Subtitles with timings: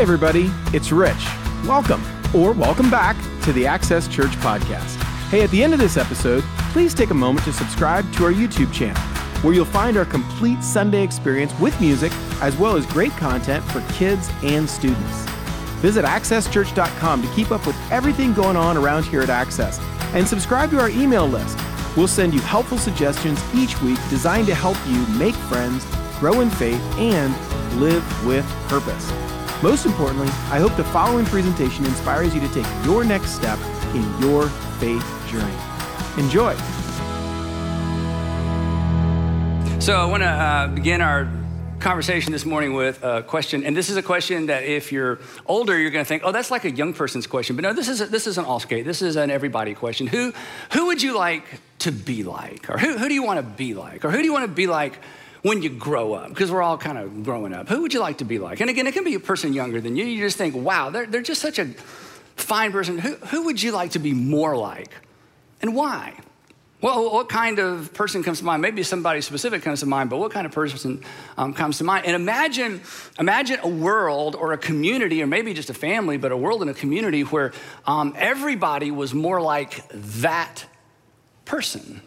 [0.00, 1.26] Hey, everybody, it's Rich.
[1.66, 2.02] Welcome,
[2.34, 4.96] or welcome back to the Access Church podcast.
[5.28, 6.42] Hey, at the end of this episode,
[6.72, 9.02] please take a moment to subscribe to our YouTube channel,
[9.42, 13.82] where you'll find our complete Sunday experience with music, as well as great content for
[13.92, 15.26] kids and students.
[15.82, 19.78] Visit accesschurch.com to keep up with everything going on around here at Access,
[20.14, 21.58] and subscribe to our email list.
[21.94, 25.84] We'll send you helpful suggestions each week designed to help you make friends,
[26.18, 27.34] grow in faith, and
[27.78, 29.12] live with purpose.
[29.62, 33.58] Most importantly, I hope the following presentation inspires you to take your next step
[33.94, 35.54] in your faith journey.
[36.16, 36.54] Enjoy.
[39.78, 41.28] So, I want to uh, begin our
[41.78, 45.78] conversation this morning with a question, and this is a question that if you're older,
[45.78, 48.00] you're going to think, "Oh, that's like a young person's question." But no, this is
[48.00, 48.86] a, this is an all skate.
[48.86, 50.06] This is an everybody question.
[50.06, 50.32] Who
[50.72, 51.44] who would you like
[51.80, 54.24] to be like, or who who do you want to be like, or who do
[54.24, 54.98] you want to be like?
[55.42, 57.68] When you grow up, because we're all kind of growing up.
[57.68, 58.60] Who would you like to be like?
[58.60, 60.04] And again, it can be a person younger than you.
[60.04, 61.66] You just think, wow, they're, they're just such a
[62.36, 62.98] fine person.
[62.98, 64.90] Who, who would you like to be more like?
[65.62, 66.14] And why?
[66.82, 68.62] Well, what kind of person comes to mind?
[68.62, 71.04] Maybe somebody specific comes to mind, but what kind of person
[71.36, 72.06] um, comes to mind?
[72.06, 72.80] And imagine,
[73.18, 76.70] imagine a world or a community, or maybe just a family, but a world and
[76.70, 77.52] a community where
[77.86, 80.64] um, everybody was more like that
[81.44, 82.00] person.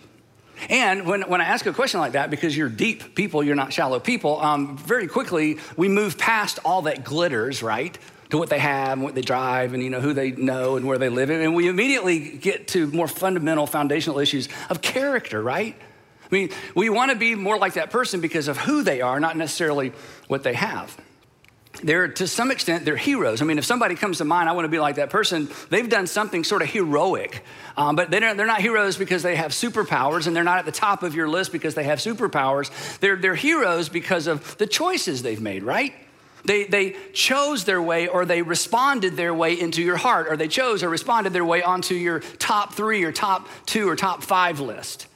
[0.69, 3.73] And when, when I ask a question like that, because you're deep people, you're not
[3.73, 7.97] shallow people, um, very quickly we move past all that glitters, right?
[8.29, 10.85] To what they have and what they drive and you know who they know and
[10.87, 11.29] where they live.
[11.29, 15.75] And we immediately get to more fundamental foundational issues of character, right?
[15.79, 19.19] I mean, we want to be more like that person because of who they are,
[19.19, 19.93] not necessarily
[20.27, 20.97] what they have
[21.81, 23.41] they're to some extent they're heroes.
[23.41, 25.49] I mean if somebody comes to mind i want to be like that person.
[25.69, 27.43] They've done something sort of heroic
[27.75, 30.71] um, but they they're not heroes because they have superpowers and they're not at the
[30.71, 32.99] top of your list because they have superpowers.
[32.99, 35.93] They're, they're heroes because of the choices they've made right?
[36.45, 40.49] They, they chose their way or they responded their way into your heart or they
[40.49, 44.59] chose or responded their way onto your top three or top two or top five
[44.59, 45.07] list.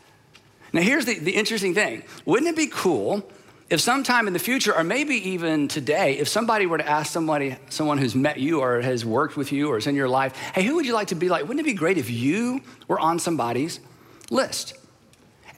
[0.71, 2.03] Now here's the, the interesting thing.
[2.25, 3.29] Wouldn't it be cool
[3.69, 7.57] if sometime in the future, or maybe even today, if somebody were to ask somebody,
[7.69, 10.63] someone who's met you or has worked with you or is in your life, hey,
[10.63, 11.43] who would you like to be like?
[11.43, 13.81] Wouldn't it be great if you were on somebody's
[14.29, 14.73] list?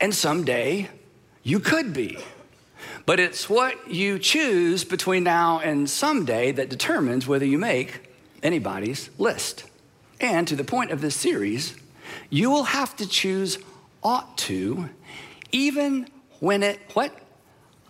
[0.02, 0.90] And someday
[1.44, 2.18] you could be.
[3.06, 8.09] But it's what you choose between now and someday that determines whether you make
[8.42, 9.66] anybody's list.
[10.19, 11.75] And to the point of this series,
[12.30, 13.59] you will have to choose
[14.02, 14.90] ought to,
[15.52, 16.08] even
[16.40, 17.14] when it, what?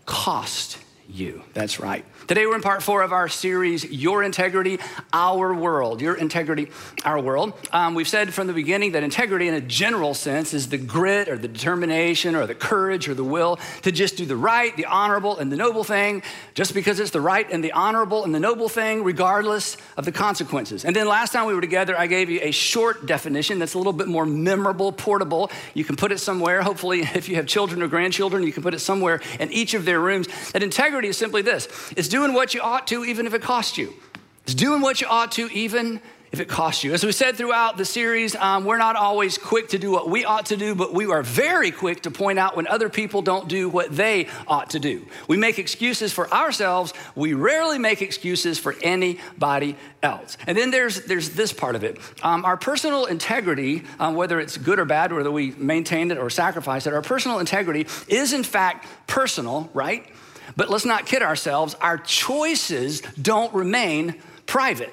[0.10, 0.78] Cost
[1.10, 1.42] you.
[1.54, 2.06] That's right.
[2.28, 4.78] Today we're in part four of our series, Your Integrity,
[5.12, 6.02] Our World.
[6.02, 6.68] Your Integrity,
[7.04, 7.54] Our World.
[7.72, 11.28] Um, we've said from the beginning that integrity, in a general sense, is the grit
[11.28, 14.86] or the determination or the courage or the will to just do the right, the
[14.86, 16.22] honorable, and the noble thing,
[16.54, 20.12] just because it's the right and the honorable and the noble thing, regardless of the
[20.12, 20.86] consequences.
[20.86, 23.80] And then last time we were together, I gave you a short definition that's a
[23.80, 25.50] little bit more memorable, portable.
[25.74, 26.62] You can put it somewhere.
[26.62, 29.86] Hopefully, if you have children or grandchildren, you can put it somewhere in each of
[29.86, 30.28] their rooms.
[30.52, 33.78] That integrity is simply this it's doing what you ought to, even if it costs
[33.78, 33.94] you.
[34.44, 36.02] It's doing what you ought to, even
[36.32, 36.94] if it costs you.
[36.94, 40.26] As we said throughout the series, um, we're not always quick to do what we
[40.26, 43.48] ought to do, but we are very quick to point out when other people don't
[43.48, 45.06] do what they ought to do.
[45.28, 46.94] We make excuses for ourselves.
[47.16, 50.38] We rarely make excuses for anybody else.
[50.46, 51.98] And then there's, there's this part of it.
[52.22, 56.30] Um, our personal integrity, um, whether it's good or bad, whether we maintain it or
[56.30, 60.06] sacrifice it, our personal integrity is in fact personal, right?
[60.60, 64.16] But let's not kid ourselves, our choices don't remain
[64.46, 64.92] private.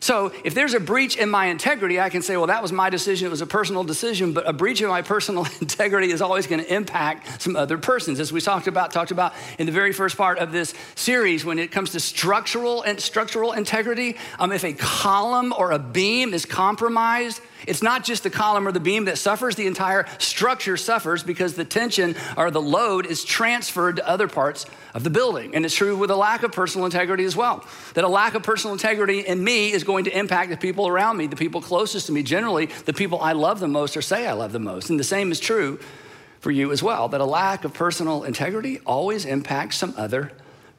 [0.00, 2.90] So if there's a breach in my integrity, I can say, well, that was my
[2.90, 3.28] decision.
[3.28, 6.64] It was a personal decision, but a breach of my personal integrity is always going
[6.64, 8.18] to impact some other persons.
[8.18, 11.60] As we talked about, talked about in the very first part of this series, when
[11.60, 16.44] it comes to structural and structural integrity, um, if a column or a beam is
[16.44, 21.22] compromised, it's not just the column or the beam that suffers, the entire structure suffers
[21.22, 25.54] because the tension or the load is transferred to other parts of the building.
[25.54, 27.64] And it's true with a lack of personal integrity as well.
[27.94, 31.16] That a lack of personal integrity in me is going to impact the people around
[31.16, 34.26] me, the people closest to me, generally the people I love the most or say
[34.26, 34.90] I love the most.
[34.90, 35.78] And the same is true
[36.40, 40.30] for you as well, that a lack of personal integrity always impacts some other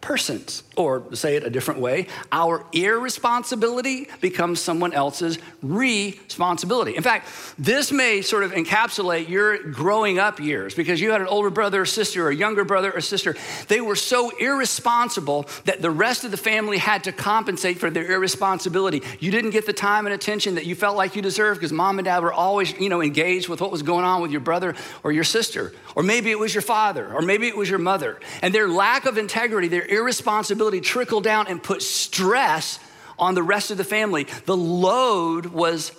[0.05, 0.61] persons.
[0.77, 6.95] Or say it a different way, our irresponsibility becomes someone else's responsibility.
[6.95, 11.27] In fact, this may sort of encapsulate your growing up years because you had an
[11.27, 13.35] older brother or sister or a younger brother or sister.
[13.67, 18.11] They were so irresponsible that the rest of the family had to compensate for their
[18.11, 19.01] irresponsibility.
[19.19, 21.97] You didn't get the time and attention that you felt like you deserved because mom
[21.97, 24.75] and dad were always, you know, engaged with what was going on with your brother
[25.03, 25.73] or your sister.
[25.95, 28.19] Or maybe it was your father, or maybe it was your mother.
[28.43, 32.79] And their lack of integrity, their irresponsibility trickled down and put stress
[33.17, 34.27] on the rest of the family.
[34.45, 35.91] The load was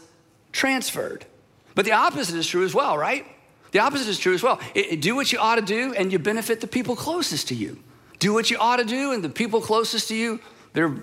[0.52, 1.24] transferred.
[1.74, 3.26] But the opposite is true as well, right?
[3.72, 4.60] The opposite is true as well.
[4.74, 7.54] It, it, do what you ought to do, and you benefit the people closest to
[7.54, 7.78] you.
[8.18, 10.40] Do what you ought to do, and the people closest to you,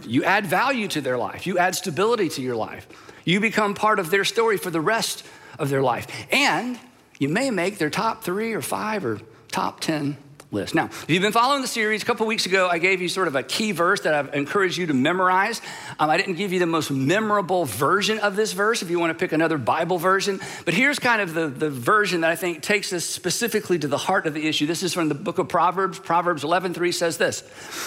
[0.07, 1.45] you add value to their life.
[1.45, 2.87] You add stability to your life.
[3.25, 5.25] You become part of their story for the rest
[5.59, 6.07] of their life.
[6.31, 6.79] And
[7.19, 9.19] you may make their top three or five or
[9.51, 10.17] top 10
[10.53, 10.75] list.
[10.75, 13.27] Now, if you've been following the series, a couple weeks ago, I gave you sort
[13.27, 15.61] of a key verse that I've encouraged you to memorize.
[15.99, 19.09] Um, I didn't give you the most memorable version of this verse if you want
[19.09, 22.61] to pick another Bible version, but here's kind of the, the version that I think
[22.61, 24.67] takes us specifically to the heart of the issue.
[24.67, 25.97] This is from the book of Proverbs.
[25.97, 27.43] Proverbs 11:3 says this: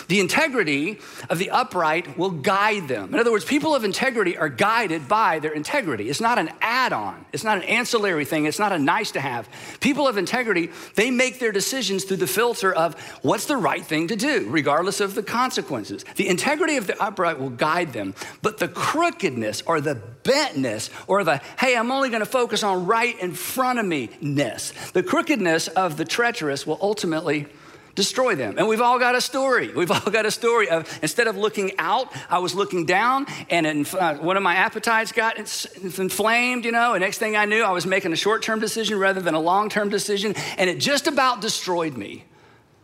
[0.08, 0.98] "The integrity
[1.30, 5.38] of the upright will guide them." In other words, people of integrity are guided by
[5.38, 6.08] their integrity.
[6.08, 7.24] It's not an add-on.
[7.32, 8.46] It's not an ancillary thing.
[8.46, 9.48] It's not a nice to have.
[9.80, 13.84] People of integrity, they make their decisions through the filter filter of what's the right
[13.84, 16.04] thing to do, regardless of the consequences.
[16.16, 21.22] The integrity of the upright will guide them, but the crookedness or the bentness or
[21.22, 25.02] the, hey, I'm only going to focus on right in front of me ness, the
[25.02, 27.46] crookedness of the treacherous will ultimately
[27.94, 28.56] destroy them.
[28.58, 29.72] And we've all got a story.
[29.72, 33.86] We've all got a story of instead of looking out, I was looking down, and
[33.86, 36.92] one of my appetites got inflamed, you know.
[36.92, 39.40] And next thing I knew, I was making a short term decision rather than a
[39.40, 42.24] long term decision, and it just about destroyed me.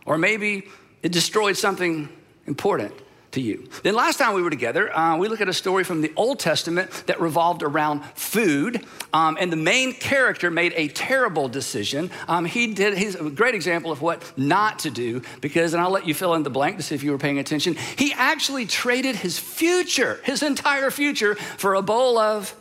[0.06, 0.68] Or maybe
[1.02, 2.08] it destroyed something
[2.46, 2.94] important
[3.32, 3.68] to you.
[3.82, 6.38] Then last time we were together, uh, we looked at a story from the Old
[6.38, 12.10] Testament that revolved around food, um, and the main character made a terrible decision.
[12.28, 12.96] Um, he did.
[12.96, 16.34] He's a great example of what not to do because, and I'll let you fill
[16.34, 17.76] in the blank to see if you were paying attention.
[17.96, 22.54] He actually traded his future, his entire future, for a bowl of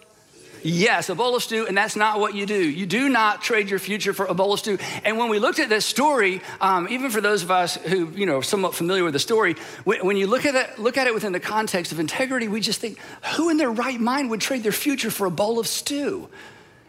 [0.63, 2.55] Yes, a bowl of stew, and that's not what you do.
[2.55, 4.77] You do not trade your future for a bowl of stew.
[5.03, 8.25] And when we looked at this story, um, even for those of us who you
[8.25, 9.55] know are somewhat familiar with the story,
[9.85, 12.79] when, you look at it, look at it within the context of integrity, we just
[12.79, 12.99] think,
[13.35, 16.29] who in their right mind would trade their future for a bowl of stew?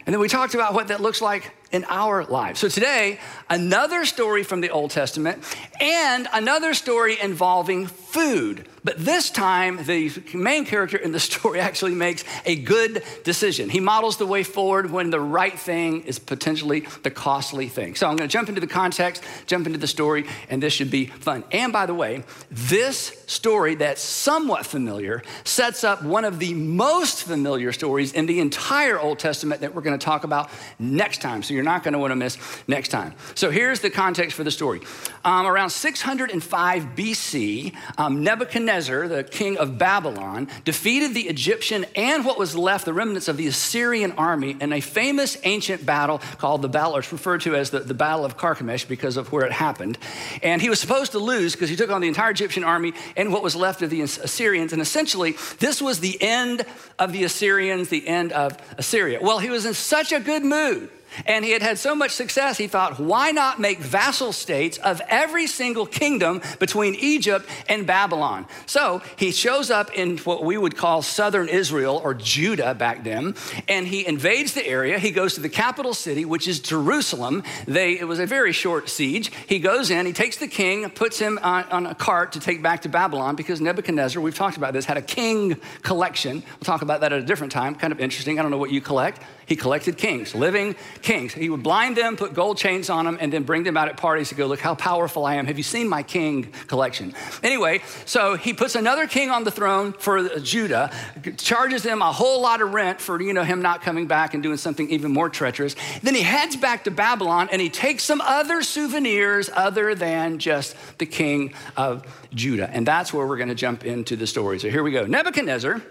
[0.05, 2.59] And then we talked about what that looks like in our lives.
[2.59, 5.43] So today, another story from the Old Testament
[5.81, 8.69] and another story involving food.
[8.83, 13.69] But this time, the main character in the story actually makes a good decision.
[13.69, 17.95] He models the way forward when the right thing is potentially the costly thing.
[17.95, 20.91] So I'm going to jump into the context, jump into the story, and this should
[20.91, 21.43] be fun.
[21.51, 27.23] And by the way, this story that's somewhat familiar sets up one of the most
[27.23, 31.41] familiar stories in the entire Old Testament that we're going to talk about next time.
[31.41, 32.37] So you're not going to want to miss
[32.67, 33.13] next time.
[33.35, 34.81] So here's the context for the story.
[35.25, 42.37] Um, around 605 BC, um, Nebuchadnezzar, the king of Babylon, defeated the Egyptian and what
[42.37, 46.69] was left, the remnants of the Assyrian army, in a famous ancient battle called the
[46.69, 49.51] battle, or it's referred to as the, the Battle of Carchemish because of where it
[49.51, 49.97] happened.
[50.41, 53.31] And he was supposed to lose because he took on the entire Egyptian army and
[53.31, 54.73] what was left of the Assyrians.
[54.73, 56.65] And essentially, this was the end
[56.99, 59.19] of the Assyrians, the end of Assyria.
[59.21, 60.89] Well, he was in such a good mood
[61.25, 65.01] and he had had so much success, he thought, why not make vassal states of
[65.07, 68.45] every single kingdom between Egypt and Babylon?
[68.65, 73.35] So he shows up in what we would call southern Israel or Judah back then,
[73.67, 74.99] and he invades the area.
[74.99, 77.43] He goes to the capital city, which is Jerusalem.
[77.67, 79.31] They, it was a very short siege.
[79.47, 82.61] He goes in, he takes the king, puts him on, on a cart to take
[82.61, 86.43] back to Babylon because Nebuchadnezzar, we've talked about this, had a king collection.
[86.59, 87.75] We'll talk about that at a different time.
[87.75, 88.39] Kind of interesting.
[88.39, 89.21] I don't know what you collect.
[89.45, 91.33] He collected kings, living kings.
[91.33, 93.97] He would blind them, put gold chains on them, and then bring them out at
[93.97, 95.45] parties to go, Look how powerful I am.
[95.45, 97.13] Have you seen my king collection?
[97.43, 100.91] Anyway, so he puts another king on the throne for Judah,
[101.37, 104.41] charges them a whole lot of rent for you know, him not coming back and
[104.41, 105.75] doing something even more treacherous.
[106.01, 110.75] Then he heads back to Babylon and he takes some other souvenirs other than just
[110.97, 112.69] the king of Judah.
[112.71, 114.59] And that's where we're going to jump into the story.
[114.59, 115.05] So here we go.
[115.05, 115.81] Nebuchadnezzar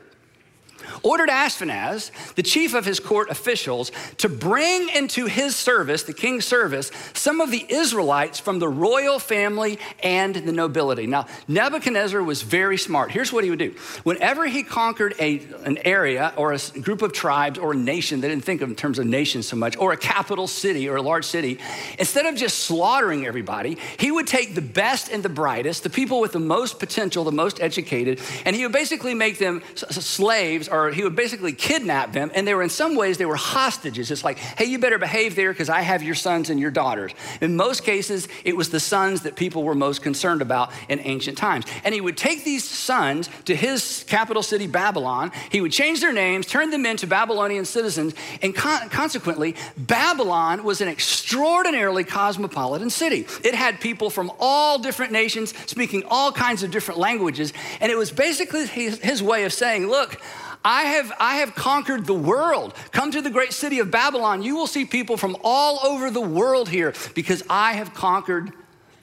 [1.02, 6.44] ordered Ashpenaz, the chief of his court officials, to bring into his service, the king's
[6.44, 11.06] service, some of the Israelites from the royal family and the nobility.
[11.06, 13.10] Now, Nebuchadnezzar was very smart.
[13.10, 17.12] Here's what he would do whenever he conquered a, an area or a group of
[17.12, 19.92] tribes or a nation, they didn't think of in terms of nations so much, or
[19.92, 21.58] a capital city or a large city,
[21.98, 26.20] instead of just slaughtering everybody, he would take the best and the brightest, the people
[26.20, 30.81] with the most potential, the most educated, and he would basically make them slaves or
[30.82, 32.30] or he would basically kidnap them.
[32.34, 34.10] And they were, in some ways, they were hostages.
[34.10, 37.12] It's like, hey, you better behave there because I have your sons and your daughters.
[37.40, 41.38] In most cases, it was the sons that people were most concerned about in ancient
[41.38, 41.64] times.
[41.84, 45.32] And he would take these sons to his capital city, Babylon.
[45.50, 48.14] He would change their names, turn them into Babylonian citizens.
[48.42, 53.26] And con- consequently, Babylon was an extraordinarily cosmopolitan city.
[53.44, 57.52] It had people from all different nations speaking all kinds of different languages.
[57.80, 60.20] And it was basically his, his way of saying, look,
[60.64, 62.74] I have, I have conquered the world.
[62.92, 64.42] Come to the great city of Babylon.
[64.42, 68.52] You will see people from all over the world here because I have conquered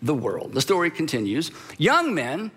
[0.01, 0.54] the world.
[0.54, 1.51] The story continues.
[1.78, 2.51] Young men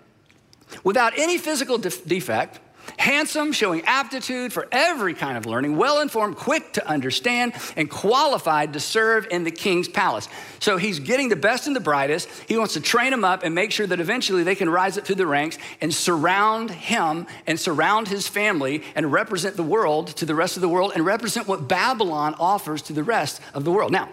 [0.83, 2.59] without any physical defect
[2.97, 8.73] handsome, showing aptitude for every kind of learning, well informed, quick to understand, and qualified
[8.73, 10.27] to serve in the king's palace.
[10.59, 12.29] So he's getting the best and the brightest.
[12.47, 15.05] He wants to train them up and make sure that eventually they can rise up
[15.05, 20.25] through the ranks and surround him and surround his family and represent the world to
[20.25, 23.71] the rest of the world and represent what Babylon offers to the rest of the
[23.71, 23.91] world.
[23.91, 24.09] Now,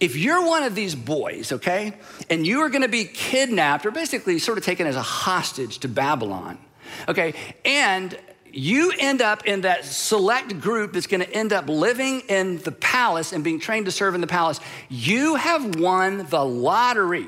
[0.00, 1.92] if you're one of these boys, okay,
[2.30, 5.88] and you are gonna be kidnapped or basically sort of taken as a hostage to
[5.88, 6.58] Babylon,
[7.08, 8.18] Okay, and
[8.52, 12.72] you end up in that select group that's going to end up living in the
[12.72, 14.60] palace and being trained to serve in the palace.
[14.88, 17.26] You have won the lottery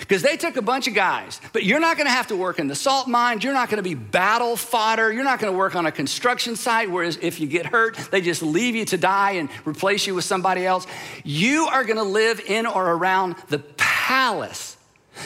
[0.00, 2.58] because they took a bunch of guys, but you're not going to have to work
[2.58, 3.44] in the salt mines.
[3.44, 5.12] You're not going to be battle fodder.
[5.12, 8.20] You're not going to work on a construction site, whereas if you get hurt, they
[8.20, 10.86] just leave you to die and replace you with somebody else.
[11.24, 14.75] You are going to live in or around the palace.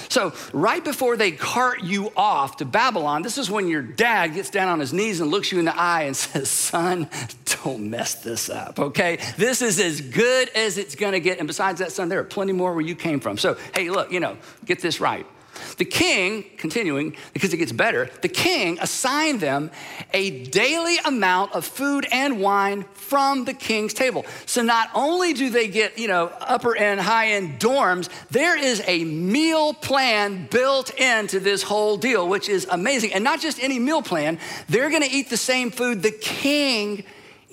[0.08, 4.50] So, right before they cart you off to Babylon, this is when your dad gets
[4.50, 7.08] down on his knees and looks you in the eye and says, Son,
[7.64, 9.18] don't mess this up, okay?
[9.36, 11.38] This is as good as it's gonna get.
[11.38, 13.38] And besides that, son, there are plenty more where you came from.
[13.38, 15.26] So, hey, look, you know, get this right.
[15.76, 19.70] The king, continuing, because it gets better, the king assigned them
[20.12, 24.24] a daily amount of food and wine from the king's table.
[24.46, 28.82] So not only do they get, you know, upper end, high end dorms, there is
[28.86, 33.12] a meal plan built into this whole deal, which is amazing.
[33.12, 34.38] And not just any meal plan,
[34.68, 37.04] they're gonna eat the same food the king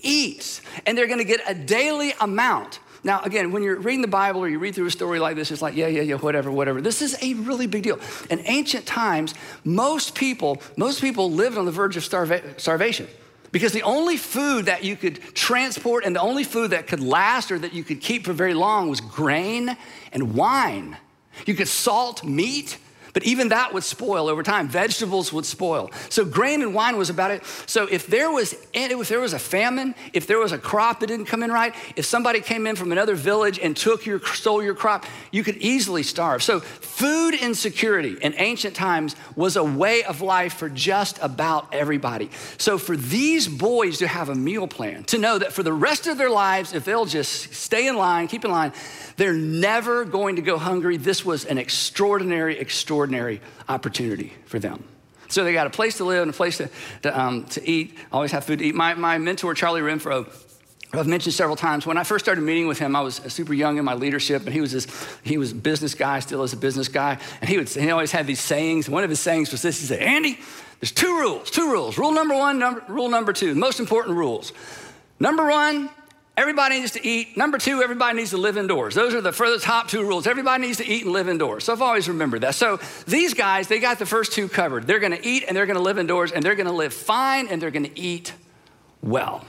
[0.02, 2.80] eats, and they're gonna get a daily amount.
[3.08, 5.50] Now, again, when you're reading the Bible or you read through a story like this,
[5.50, 6.82] it's like, yeah, yeah, yeah, whatever, whatever.
[6.82, 8.02] This is a really big deal.
[8.30, 9.34] In ancient times,
[9.64, 13.08] most people, most people lived on the verge of starva- starvation.
[13.54, 17.50] Because the only food that you could transport and the only food that could last
[17.50, 19.78] or that you could keep for very long was grain
[20.12, 20.98] and wine.
[21.46, 22.78] You could salt meat,
[23.18, 24.68] but even that would spoil over time.
[24.68, 25.90] Vegetables would spoil.
[26.10, 27.44] So grain and wine was about it.
[27.66, 31.08] So if there was if there was a famine, if there was a crop that
[31.08, 34.62] didn't come in right, if somebody came in from another village and took your stole
[34.62, 36.44] your crop, you could easily starve.
[36.44, 42.30] So food insecurity in ancient times was a way of life for just about everybody.
[42.60, 46.06] So for these boys to have a meal plan, to know that for the rest
[46.06, 48.74] of their lives, if they'll just stay in line, keep in line,
[49.16, 50.98] they're never going to go hungry.
[50.98, 53.07] This was an extraordinary, extraordinary
[53.68, 54.84] opportunity for them.
[55.30, 56.70] So they got a place to live and a place to,
[57.02, 58.76] to, um, to eat, always have food to eat.
[58.76, 60.28] My, my mentor, Charlie Renfro,
[60.94, 63.78] I've mentioned several times when I first started meeting with him, I was super young
[63.78, 64.88] in my leadership, and he was this,
[65.24, 68.12] he was a business guy, still is a business guy, and he would he always
[68.12, 68.90] had these sayings.
[68.90, 70.40] One of his sayings was this: He said, "Andy,
[70.80, 71.98] there's two rules, two rules.
[71.98, 73.54] Rule number one, number, rule number two.
[73.54, 74.54] Most important rules.
[75.20, 75.90] Number one,
[76.38, 77.36] Everybody needs to eat.
[77.36, 78.94] Number two, everybody needs to live indoors.
[78.94, 80.28] Those are the further top two rules.
[80.28, 81.64] Everybody needs to eat and live indoors.
[81.64, 82.54] So I've always remembered that.
[82.54, 84.86] So these guys, they got the first two covered.
[84.86, 86.94] They're going to eat and they're going to live indoors and they're going to live
[86.94, 88.34] fine and they're going to eat
[89.02, 89.46] well.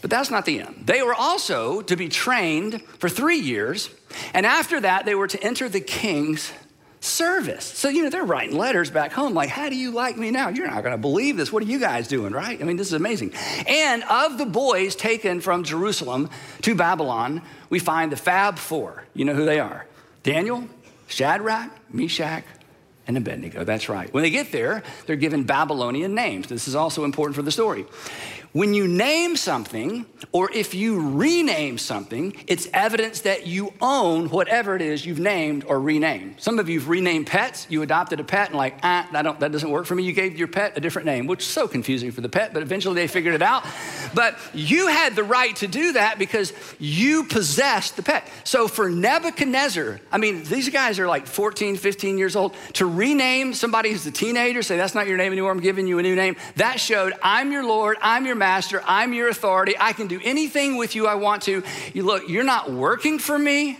[0.00, 0.84] But that's not the end.
[0.86, 3.90] They were also to be trained for three years,
[4.32, 6.52] and after that, they were to enter the king's
[7.00, 7.64] service.
[7.64, 10.48] So, you know, they're writing letters back home like, How do you like me now?
[10.48, 11.52] You're not going to believe this.
[11.52, 12.60] What are you guys doing, right?
[12.60, 13.32] I mean, this is amazing.
[13.66, 16.30] And of the boys taken from Jerusalem
[16.62, 19.04] to Babylon, we find the Fab Four.
[19.14, 19.86] You know who they are
[20.22, 20.66] Daniel,
[21.06, 22.44] Shadrach, Meshach,
[23.06, 23.64] and Abednego.
[23.64, 24.12] That's right.
[24.12, 26.48] When they get there, they're given Babylonian names.
[26.48, 27.86] This is also important for the story.
[28.52, 34.74] When you name something, or if you rename something, it's evidence that you own whatever
[34.74, 36.40] it is you've named or renamed.
[36.40, 37.66] Some of you've renamed pets.
[37.68, 40.02] You adopted a pet and like, ah, that, that doesn't work for me.
[40.02, 42.62] You gave your pet a different name, which is so confusing for the pet, but
[42.62, 43.66] eventually they figured it out.
[44.14, 48.26] But you had the right to do that because you possessed the pet.
[48.44, 52.54] So for Nebuchadnezzar, I mean, these guys are like 14, 15 years old.
[52.74, 55.98] To rename somebody who's a teenager, say, that's not your name anymore, I'm giving you
[55.98, 59.92] a new name, that showed, I'm your Lord, I'm your master, I'm your authority, I
[59.92, 61.62] can do anything with you I want to.
[61.92, 63.78] You look, you're not working for me,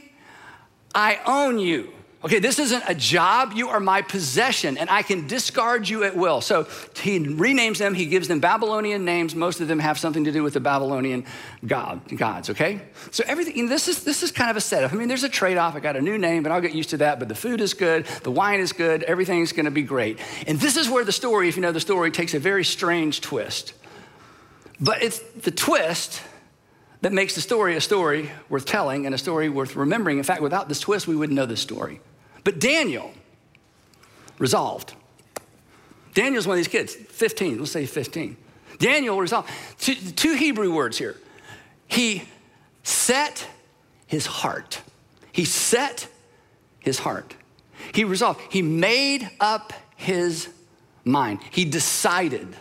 [0.95, 1.93] I own you.
[2.25, 3.53] Okay, this isn't a job.
[3.55, 6.41] You are my possession, and I can discard you at will.
[6.41, 6.65] So
[6.97, 7.95] he renames them.
[7.95, 9.37] He gives them Babylonian names.
[9.37, 11.25] Most of them have something to do with the Babylonian
[11.65, 12.51] god, gods.
[12.51, 12.81] Okay,
[13.13, 13.57] so everything.
[13.57, 14.93] You know, this is this is kind of a setup.
[14.93, 15.77] I mean, there's a trade-off.
[15.77, 17.21] I got a new name, but I'll get used to that.
[17.21, 18.05] But the food is good.
[18.25, 19.05] The wine is good.
[19.05, 20.19] Everything's going to be great.
[20.49, 23.21] And this is where the story, if you know the story, takes a very strange
[23.21, 23.75] twist.
[24.81, 26.23] But it's the twist
[27.01, 30.19] that makes the story a story worth telling and a story worth remembering.
[30.19, 32.01] In fact, without this twist, we wouldn't know this story.
[32.45, 33.13] But Daniel
[34.39, 34.95] resolved.
[36.15, 38.37] Daniel's one of these kids, 15, let's say 15.
[38.79, 39.51] Daniel resolved.
[39.79, 41.17] Two, two Hebrew words here.
[41.87, 42.25] He
[42.83, 43.47] set
[44.07, 44.81] his heart.
[45.33, 46.09] He set
[46.81, 47.35] his heart.
[47.95, 48.41] He resolved.
[48.51, 50.49] He made up his
[51.05, 51.41] mind.
[51.51, 52.57] He decided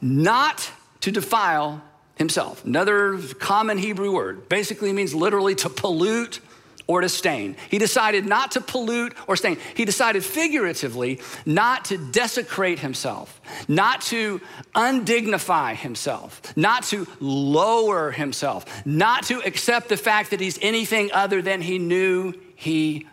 [0.00, 0.70] not
[1.06, 1.80] to defile
[2.16, 2.64] himself.
[2.64, 6.40] Another common Hebrew word basically means literally to pollute
[6.88, 7.54] or to stain.
[7.70, 9.56] He decided not to pollute or stain.
[9.76, 14.40] He decided figuratively not to desecrate himself, not to
[14.74, 21.40] undignify himself, not to lower himself, not to accept the fact that he's anything other
[21.40, 23.06] than he knew he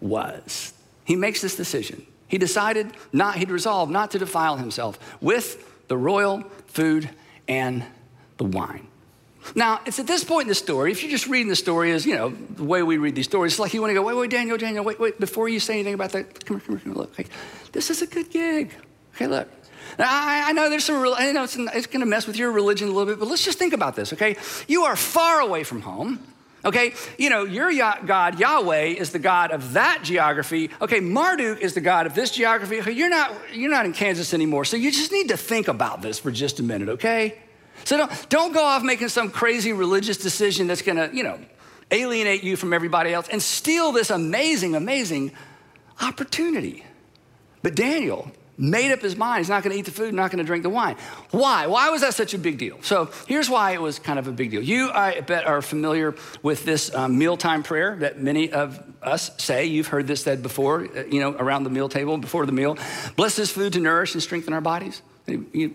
[0.00, 0.72] was.
[1.04, 2.04] He makes this decision.
[2.26, 7.08] He decided not, he'd resolved not to defile himself with the royal food
[7.48, 7.84] and
[8.36, 8.86] the wine.
[9.54, 12.04] Now, it's at this point in the story, if you're just reading the story as,
[12.04, 14.14] you know, the way we read these stories, it's like you want to go, wait,
[14.14, 16.84] wait, Daniel, Daniel, wait, wait, before you say anything about that, come here, come here,
[16.84, 17.16] come here look.
[17.16, 17.28] Like,
[17.72, 18.74] this is a good gig.
[19.14, 19.48] Okay, look.
[19.98, 22.52] Now, I, I know there's some, I know it's, it's going to mess with your
[22.52, 24.36] religion a little bit, but let's just think about this, okay?
[24.66, 26.20] You are far away from home.
[26.68, 27.72] Okay, you know, your
[28.04, 30.68] God, Yahweh, is the God of that geography.
[30.82, 32.92] Okay, Marduk is the God of this geography.
[32.92, 36.18] You're not, you're not in Kansas anymore, so you just need to think about this
[36.18, 37.38] for just a minute, okay?
[37.84, 41.38] So don't, don't go off making some crazy religious decision that's gonna, you know,
[41.90, 45.32] alienate you from everybody else and steal this amazing, amazing
[46.02, 46.84] opportunity.
[47.62, 50.38] But Daniel made up his mind he's not going to eat the food, not going
[50.38, 50.96] to drink the wine.
[51.30, 51.66] Why?
[51.68, 52.78] Why was that such a big deal?
[52.82, 54.62] So here's why it was kind of a big deal.
[54.62, 59.66] You, I bet, are familiar with this um, mealtime prayer that many of us say.
[59.66, 62.76] You've heard this said before, uh, you know, around the meal table, before the meal.
[63.16, 65.02] Bless this food to nourish and strengthen our bodies.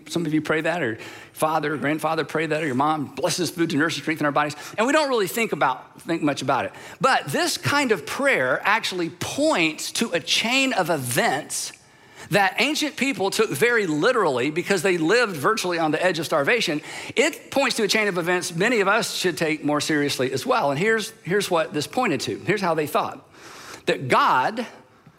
[0.08, 0.98] Some of you pray that, or
[1.32, 4.32] father, or grandfather pray that, or your mom blesses food to nourish and strengthen our
[4.32, 4.56] bodies.
[4.76, 6.72] And we don't really think about think much about it.
[7.00, 11.72] But this kind of prayer actually points to a chain of events
[12.30, 16.80] that ancient people took very literally because they lived virtually on the edge of starvation.
[17.16, 20.44] It points to a chain of events many of us should take more seriously as
[20.46, 20.70] well.
[20.70, 22.38] And here's, here's what this pointed to.
[22.38, 23.28] Here's how they thought
[23.86, 24.66] that God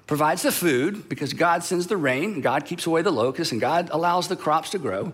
[0.08, 3.90] provides the food because God sends the rain, God keeps away the locusts, and God
[3.92, 5.14] allows the crops to grow.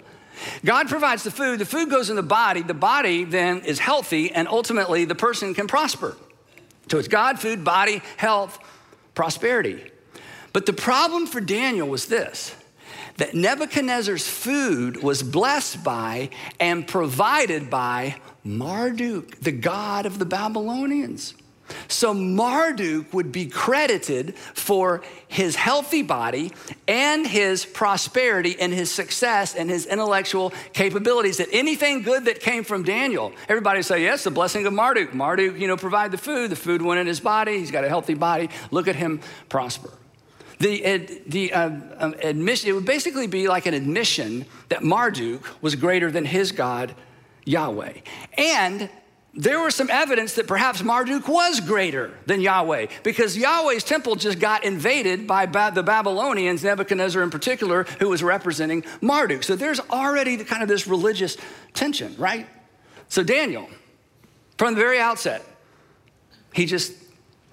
[0.64, 4.32] God provides the food, the food goes in the body, the body then is healthy,
[4.32, 6.16] and ultimately the person can prosper.
[6.90, 8.60] So it's God, food, body, health,
[9.14, 9.92] prosperity.
[10.54, 12.56] But the problem for Daniel was this
[13.18, 21.36] that Nebuchadnezzar's food was blessed by and provided by Marduk, the god of the Babylonians.
[21.88, 26.52] So Marduk would be credited for his healthy body
[26.88, 31.38] and his prosperity and his success and his intellectual capabilities.
[31.38, 35.14] That anything good that came from Daniel, everybody say, yes, the blessing of Marduk.
[35.14, 36.52] Marduk, you know, provide the food.
[36.52, 37.60] The food went in his body.
[37.60, 38.50] He's got a healthy body.
[38.72, 39.92] Look at him prosper.
[40.62, 45.76] The, the uh, um, admission, it would basically be like an admission that Marduk was
[45.76, 46.94] greater than his God,
[47.46, 47.94] Yahweh.
[48.38, 48.88] And
[49.34, 54.40] there was some evidence that perhaps Marduk was greater than Yahweh because Yahweh's temple just
[54.40, 59.44] got invaded by ba- the Babylonians, Nebuchadnezzar in particular, who was representing Marduk.
[59.44, 61.38] So there's already the, kind of this religious
[61.74, 62.48] tension, right?
[63.08, 63.68] So Daniel,
[64.60, 65.44] from the very outset,
[66.54, 66.94] he just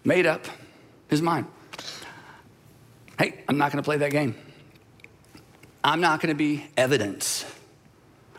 [0.04, 0.46] made up
[1.08, 1.46] his mind.
[3.18, 4.34] Hey, I'm not going to play that game.
[5.82, 7.44] I'm not going to be evidence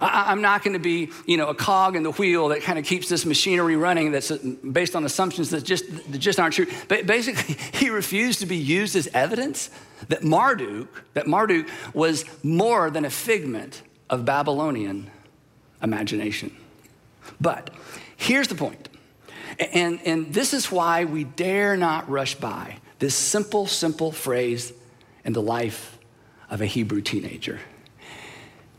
[0.01, 2.79] I, am not going to be, you know, a cog in the wheel that kind
[2.79, 4.37] of keeps this machinery running that's uh,
[4.71, 6.67] based on assumptions that just, that just aren't true.
[6.87, 9.69] But basically, he refused to be used as evidence
[10.07, 15.09] that Marduk, that Marduk was more than a figment of Babylonian
[15.81, 16.55] imagination.
[17.41, 17.69] But
[18.15, 18.89] here's the point.
[19.73, 24.73] And, and this is why we dare not rush by this simple, simple phrase
[25.25, 25.97] in the life
[26.49, 27.59] of a Hebrew teenager.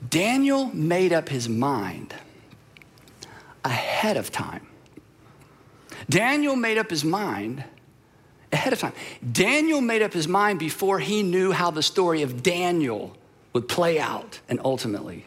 [0.09, 2.15] Daniel made up his mind
[3.65, 4.67] ahead of time.
[6.09, 7.65] Daniel made up his mind
[8.53, 8.93] ahead of time.
[9.31, 13.17] Daniel made up his mind before he knew how the story of Daniel
[13.53, 15.27] would play out and ultimately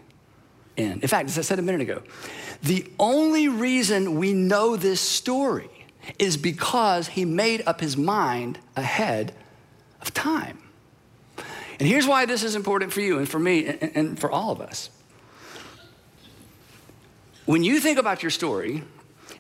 [0.77, 1.01] end.
[1.01, 2.01] In fact, as I said a minute ago,
[2.63, 5.69] the only reason we know this story
[6.19, 9.33] is because he made up his mind ahead
[10.01, 10.59] of time.
[11.79, 14.61] And here's why this is important for you and for me and, for all of
[14.61, 14.89] us.
[17.45, 18.83] When you think about your story,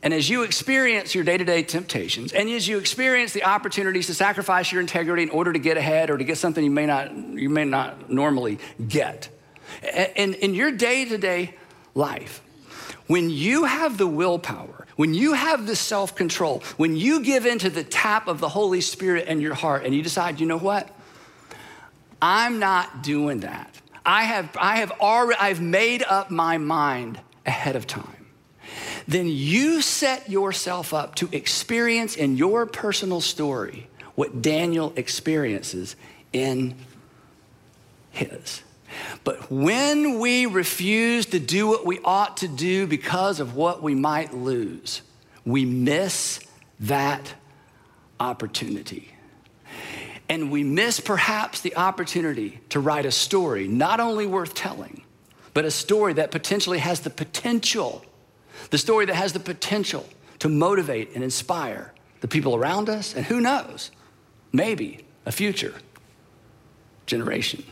[0.01, 4.07] and as you experience your day to day temptations, and as you experience the opportunities
[4.07, 6.85] to sacrifice your integrity in order to get ahead or to get something you may
[6.85, 9.29] not, you may not normally get,
[9.81, 11.55] and in your day to day
[11.95, 12.41] life,
[13.07, 17.69] when you have the willpower, when you have the self control, when you give into
[17.69, 20.89] the tap of the Holy Spirit in your heart and you decide, you know what?
[22.21, 23.75] I'm not doing that.
[24.05, 28.23] I have, I have already, I've made up my mind ahead of time
[29.07, 35.95] then you set yourself up to experience in your personal story what Daniel experiences
[36.31, 36.75] in
[38.11, 38.61] his.
[39.23, 43.95] But when we refuse to do what we ought to do because of what we
[43.95, 45.01] might lose,
[45.45, 46.39] we miss
[46.81, 47.33] that
[48.19, 49.09] opportunity.
[50.29, 55.03] And we miss perhaps the opportunity to write a story not only worth telling,
[55.53, 58.05] but a story that potentially has the potential
[58.69, 60.07] the story that has the potential
[60.39, 63.91] to motivate and inspire the people around us, and who knows,
[64.51, 65.73] maybe a future
[67.05, 67.63] generation.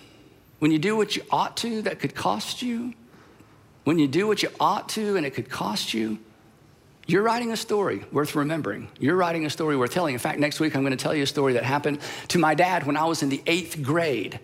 [0.61, 2.93] When you do what you ought to, that could cost you.
[3.83, 6.19] When you do what you ought to and it could cost you,
[7.07, 8.87] you're writing a story worth remembering.
[8.99, 10.13] You're writing a story worth telling.
[10.13, 12.53] In fact, next week I'm going to tell you a story that happened to my
[12.53, 14.39] dad when I was in the eighth grade.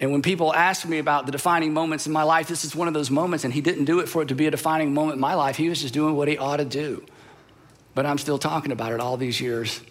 [0.00, 2.88] And when people ask me about the defining moments in my life, this is one
[2.88, 5.16] of those moments, and he didn't do it for it to be a defining moment
[5.16, 5.56] in my life.
[5.56, 7.04] He was just doing what he ought to do.
[7.94, 9.82] But I'm still talking about it all these years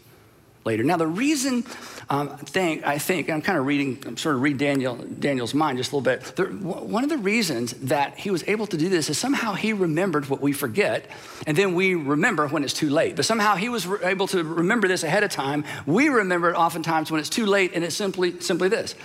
[0.66, 0.84] later.
[0.84, 1.66] Now, the reason
[2.10, 5.54] um, I think, I think, I'm kind of reading, I'm sort of reading Daniel, Daniel's
[5.54, 6.36] mind just a little bit.
[6.36, 9.74] The, one of the reasons that he was able to do this is somehow he
[9.74, 11.10] remembered what we forget,
[11.48, 13.16] and then we remember when it's too late.
[13.16, 15.64] But somehow he was re- able to remember this ahead of time.
[15.86, 18.96] We remember it oftentimes when it's too late, and it's simply, simply this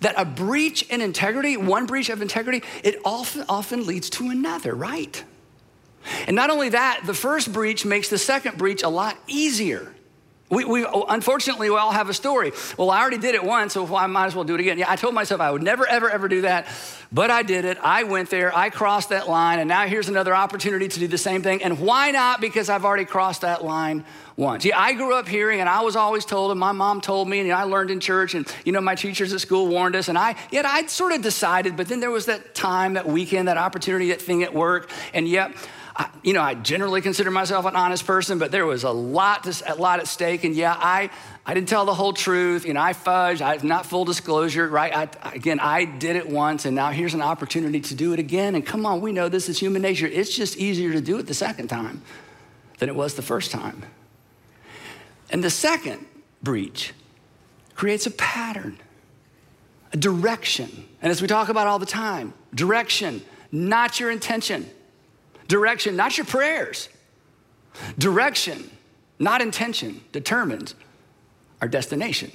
[0.00, 4.74] that a breach in integrity, one breach of integrity, it often, often leads to another,
[4.74, 5.24] right?
[6.26, 9.95] And not only that, the first breach makes the second breach a lot easier.
[10.48, 12.52] We, we, oh, unfortunately, we all have a story.
[12.78, 14.78] Well, I already did it once, so I might as well do it again.
[14.78, 16.68] Yeah, I told myself I would never, ever, ever do that,
[17.10, 17.78] but I did it.
[17.82, 21.18] I went there, I crossed that line, and now here's another opportunity to do the
[21.18, 21.64] same thing.
[21.64, 22.40] And why not?
[22.40, 24.04] Because I've already crossed that line
[24.36, 24.64] once.
[24.64, 27.40] Yeah, I grew up hearing, and I was always told, and my mom told me,
[27.40, 30.16] and I learned in church, and you know, my teachers at school warned us, and
[30.16, 33.58] I, yet I'd sort of decided, but then there was that time, that weekend, that
[33.58, 35.52] opportunity, that thing at work, and yet,
[35.98, 39.44] I, you know, I generally consider myself an honest person, but there was a lot,
[39.44, 40.44] to, a lot at stake.
[40.44, 41.08] And yeah, I,
[41.46, 42.66] I didn't tell the whole truth.
[42.66, 43.40] You know, I fudged.
[43.40, 44.94] I not full disclosure, right?
[44.94, 48.54] I, again, I did it once, and now here's an opportunity to do it again.
[48.54, 50.06] And come on, we know this is human nature.
[50.06, 52.02] It's just easier to do it the second time
[52.78, 53.82] than it was the first time.
[55.30, 56.04] And the second
[56.42, 56.92] breach
[57.74, 58.78] creates a pattern,
[59.94, 60.86] a direction.
[61.00, 64.68] And as we talk about all the time, direction, not your intention.
[65.48, 66.88] Direction, not your prayers.
[67.98, 68.70] Direction,
[69.18, 70.74] not intention, determines
[71.60, 72.30] our destination.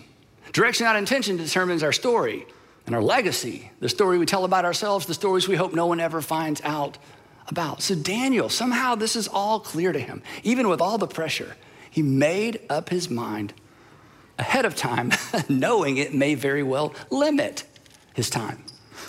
[0.54, 2.45] Direction, not intention, determines our story
[2.86, 6.00] and our legacy, the story we tell about ourselves, the stories we hope no one
[6.00, 6.97] ever finds out
[7.47, 7.82] about.
[7.82, 10.21] So, Daniel, somehow this is all clear to him.
[10.43, 11.56] Even with all the pressure,
[11.89, 13.54] he made up his mind
[14.39, 15.12] ahead of time,
[15.50, 17.63] knowing it may very well limit
[18.13, 18.63] his time.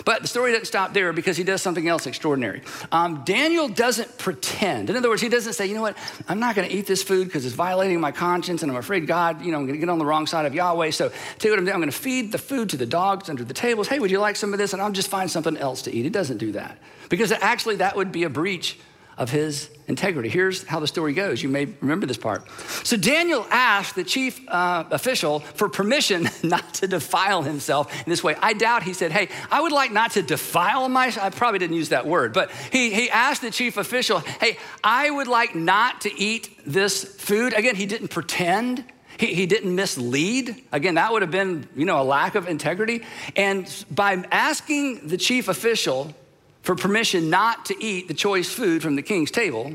[0.05, 2.61] But the story doesn't stop there because he does something else extraordinary.
[2.91, 4.89] Um, Daniel doesn't pretend.
[4.89, 7.03] In other words, he doesn't say, you know what, I'm not going to eat this
[7.03, 9.79] food because it's violating my conscience and I'm afraid God, you know, I'm going to
[9.79, 10.91] get on the wrong side of Yahweh.
[10.91, 11.75] So tell you what I'm doing.
[11.75, 13.87] I'm going to feed the food to the dogs under the tables.
[13.87, 14.73] Hey, would you like some of this?
[14.73, 16.03] And I'll just find something else to eat.
[16.03, 16.77] He doesn't do that
[17.09, 18.79] because actually that would be a breach
[19.17, 20.29] of his integrity.
[20.29, 21.43] Here's how the story goes.
[21.43, 22.49] You may remember this part.
[22.85, 28.23] So Daniel asked the chief uh, official for permission not to defile himself in this
[28.23, 28.35] way.
[28.41, 31.25] I doubt he said, Hey, I would like not to defile myself.
[31.25, 35.09] I probably didn't use that word, but he, he asked the chief official, Hey, I
[35.09, 37.53] would like not to eat this food.
[37.53, 38.85] Again, he didn't pretend.
[39.17, 40.63] He, he didn't mislead.
[40.71, 43.03] Again, that would have been, you know, a lack of integrity.
[43.35, 46.15] And by asking the chief official
[46.63, 49.73] for permission not to eat the choice food from the king's table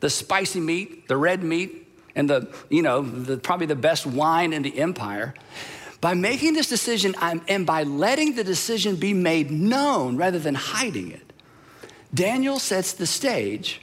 [0.00, 4.52] the spicy meat, the red meat, and the, you know, the, probably the best wine
[4.52, 5.34] in the empire.
[6.00, 11.10] By making this decision and by letting the decision be made known rather than hiding
[11.10, 11.32] it,
[12.14, 13.80] Daniel sets the stage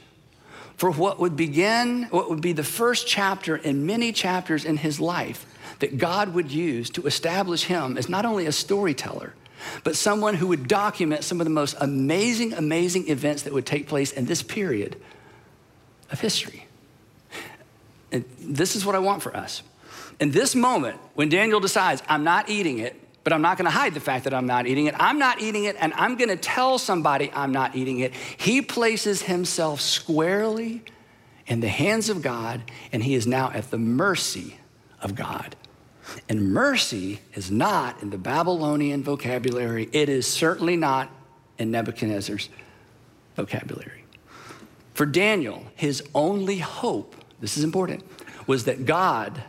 [0.77, 4.99] for what would begin, what would be the first chapter in many chapters in his
[4.99, 5.45] life
[5.79, 9.33] that God would use to establish him as not only a storyteller,
[9.83, 13.87] but someone who would document some of the most amazing, amazing events that would take
[13.87, 14.99] place in this period
[16.11, 16.65] of history.
[18.11, 19.63] And this is what I want for us.
[20.19, 23.93] In this moment, when Daniel decides, I'm not eating it, but I'm not gonna hide
[23.93, 26.77] the fact that I'm not eating it, I'm not eating it, and I'm gonna tell
[26.77, 30.83] somebody I'm not eating it, he places himself squarely
[31.47, 34.57] in the hands of God, and he is now at the mercy
[35.01, 35.55] of God.
[36.29, 41.09] And mercy is not in the Babylonian vocabulary, it is certainly not
[41.57, 42.49] in Nebuchadnezzar's
[43.35, 44.03] vocabulary.
[44.93, 48.03] For Daniel, his only hope, this is important,
[48.47, 49.43] was that God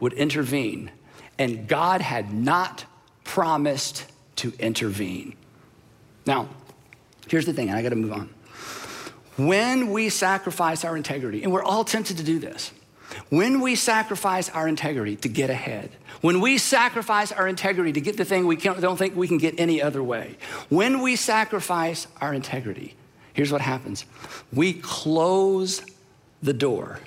[0.00, 0.90] would intervene,
[1.38, 2.84] and God had not
[3.24, 5.34] promised to intervene.
[6.26, 6.48] Now,
[7.28, 8.30] here's the thing, and I gotta move on.
[9.36, 12.72] When we sacrifice our integrity, and we're all tempted to do this,
[13.28, 18.16] when we sacrifice our integrity to get ahead, when we sacrifice our integrity to get
[18.16, 20.36] the thing we don't think we can get any other way,
[20.68, 22.94] when we sacrifice our integrity,
[23.32, 24.04] here's what happens
[24.52, 25.82] we close
[26.42, 27.00] the door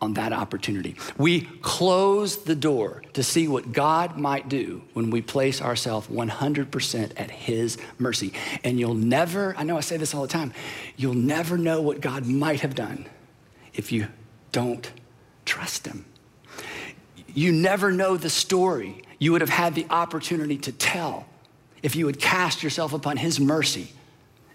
[0.00, 0.94] on that opportunity.
[1.16, 7.12] We close the door to see what God might do when we place ourselves 100%
[7.16, 8.32] at His mercy.
[8.62, 10.52] And you'll never, I know I say this all the time,
[10.96, 13.06] you'll never know what God might have done
[13.74, 14.06] if you
[14.52, 14.88] don't
[15.48, 16.04] trust Him.
[17.34, 21.26] You never know the story you would have had the opportunity to tell
[21.82, 23.92] if you would cast yourself upon His mercy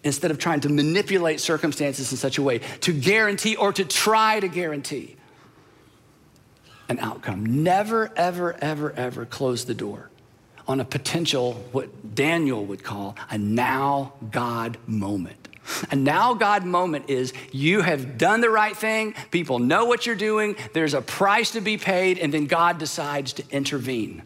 [0.03, 4.39] instead of trying to manipulate circumstances in such a way to guarantee or to try
[4.39, 5.15] to guarantee
[6.89, 7.63] an outcome.
[7.63, 10.09] Never, ever, ever, ever close the door
[10.67, 15.49] on a potential, what Daniel would call a now God moment.
[15.91, 20.15] A now God moment is you have done the right thing, people know what you're
[20.15, 24.23] doing, there's a price to be paid, and then God decides to intervene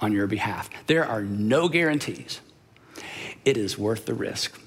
[0.00, 0.70] on your behalf.
[0.86, 2.40] There are no guarantees.
[3.44, 4.58] It is worth the risk.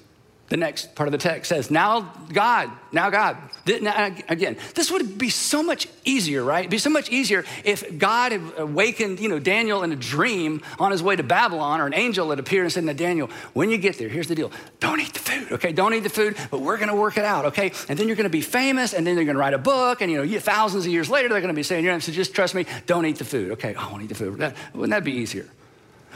[0.48, 3.36] The next part of the text says, Now God, now God.
[3.66, 6.60] Again, this would be so much easier, right?
[6.60, 10.62] It'd be so much easier if God had awakened, you know, Daniel in a dream
[10.78, 13.68] on his way to Babylon, or an angel had appeared and said, Now, Daniel, when
[13.68, 14.50] you get there, here's the deal.
[14.80, 15.72] Don't eat the food, okay?
[15.72, 17.72] Don't eat the food, but we're gonna work it out, okay?
[17.88, 20.24] And then you're gonna be famous, and then you're gonna write a book, and you
[20.24, 22.64] know, thousands of years later, they're gonna be saying, you know, so just trust me,
[22.86, 23.74] don't eat the food, okay?
[23.76, 24.38] Oh, I won't eat the food.
[24.72, 25.46] Wouldn't that be easier?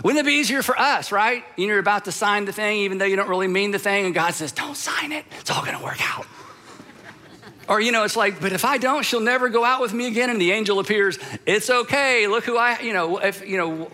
[0.03, 1.45] Wouldn't it be easier for us, right?
[1.57, 3.79] You know, you're about to sign the thing, even though you don't really mean the
[3.79, 5.25] thing, and God says, Don't sign it.
[5.41, 6.27] It's all gonna work out.
[7.69, 10.07] or, you know, it's like, but if I don't, she'll never go out with me
[10.07, 10.31] again.
[10.31, 12.27] And the angel appears, It's okay.
[12.27, 13.91] Look who I, you know, if, you know,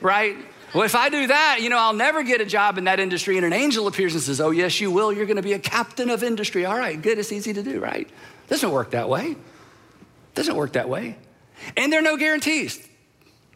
[0.00, 0.36] right?
[0.72, 3.36] Well, if I do that, you know, I'll never get a job in that industry.
[3.36, 5.12] And an angel appears and says, Oh, yes, you will.
[5.12, 6.64] You're gonna be a captain of industry.
[6.64, 7.18] All right, good.
[7.18, 8.08] It's easy to do, right?
[8.48, 9.36] Doesn't work that way.
[10.34, 11.16] Doesn't work that way.
[11.76, 12.88] And there are no guarantees.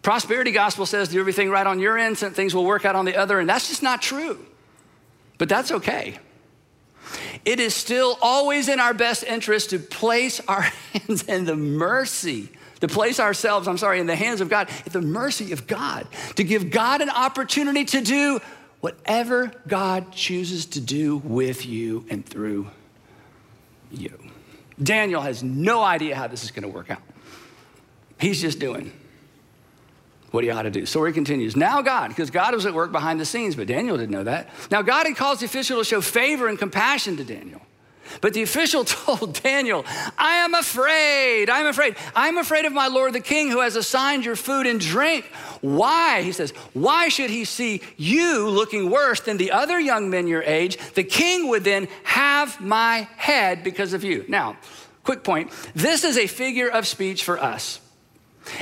[0.04, 3.06] Prosperity gospel says do everything right on your end, and things will work out on
[3.06, 4.38] the other, and that's just not true.
[5.38, 6.18] But that's okay.
[7.46, 10.60] It is still always in our best interest to place our
[10.92, 14.92] hands in the mercy, to place ourselves, I'm sorry, in the hands of God, at
[14.92, 18.40] the mercy of God, to give God an opportunity to do
[18.80, 22.68] whatever God chooses to do with you and through
[23.90, 24.18] you.
[24.82, 27.00] Daniel has no idea how this is going to work out.
[28.18, 28.92] He's just doing
[30.34, 30.84] what he ought to do.
[30.84, 31.54] So he continues.
[31.54, 34.50] Now God, because God was at work behind the scenes, but Daniel didn't know that.
[34.70, 37.62] Now God had caused the official to show favor and compassion to Daniel.
[38.20, 39.84] But the official told Daniel,
[40.18, 41.48] I am afraid.
[41.48, 41.96] I'm afraid.
[42.16, 45.24] I'm afraid of my Lord the king who has assigned your food and drink.
[45.60, 46.22] Why?
[46.22, 50.42] He says, Why should he see you looking worse than the other young men your
[50.42, 50.78] age?
[50.94, 54.24] The king would then have my head because of you.
[54.28, 54.56] Now,
[55.04, 57.80] quick point this is a figure of speech for us.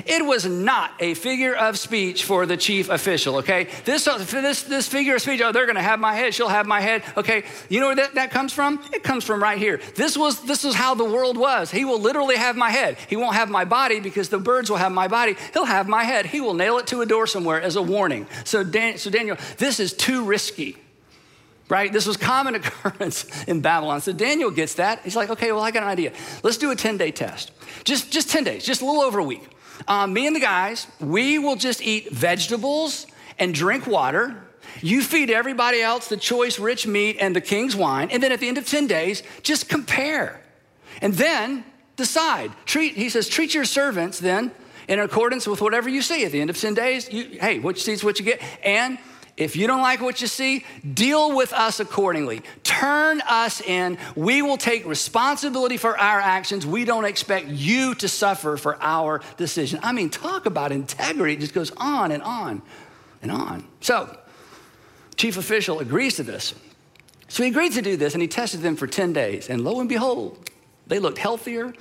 [0.06, 3.68] It was not a figure of speech for the chief official, okay?
[3.84, 6.66] This, uh, this, this figure of speech, oh, they're gonna have my head, she'll have
[6.66, 7.44] my head, okay?
[7.68, 8.82] You know where that, that comes from?
[8.92, 9.80] It comes from right here.
[9.94, 11.70] This was this is how the world was.
[11.70, 12.96] He will literally have my head.
[13.08, 15.36] He won't have my body because the birds will have my body.
[15.52, 16.26] He'll have my head.
[16.26, 18.26] He will nail it to a door somewhere as a warning.
[18.44, 20.76] So, Dan, so Daniel, this is too risky
[21.68, 21.90] right?
[21.90, 24.02] This was common occurrence in Babylon.
[24.02, 25.00] So Daniel gets that.
[25.04, 26.12] He's like, okay, well, I got an idea.
[26.42, 27.50] Let's do a 10 day test.
[27.84, 29.48] Just, just 10 days, just a little over a week.
[29.88, 33.06] Um, me and the guys, we will just eat vegetables
[33.38, 34.42] and drink water.
[34.80, 38.10] You feed everybody else the choice rich meat and the king's wine.
[38.10, 40.40] And then at the end of 10 days, just compare.
[41.00, 41.64] And then
[41.96, 42.52] decide.
[42.64, 44.50] Treat, he says, treat your servants then
[44.88, 46.24] in accordance with whatever you see.
[46.24, 48.42] At the end of 10 days, you, hey, what you see is what you get.
[48.64, 48.98] And
[49.36, 52.42] if you don't like what you see, deal with us accordingly.
[52.64, 53.96] Turn us in.
[54.14, 56.66] We will take responsibility for our actions.
[56.66, 59.80] We don't expect you to suffer for our decision.
[59.82, 61.34] I mean, talk about integrity.
[61.34, 62.62] It just goes on and on
[63.22, 63.66] and on.
[63.80, 64.18] So,
[65.16, 66.54] chief official agrees to this.
[67.28, 69.48] So he agreed to do this and he tested them for 10 days.
[69.48, 70.50] And lo and behold,
[70.86, 71.72] they looked healthier,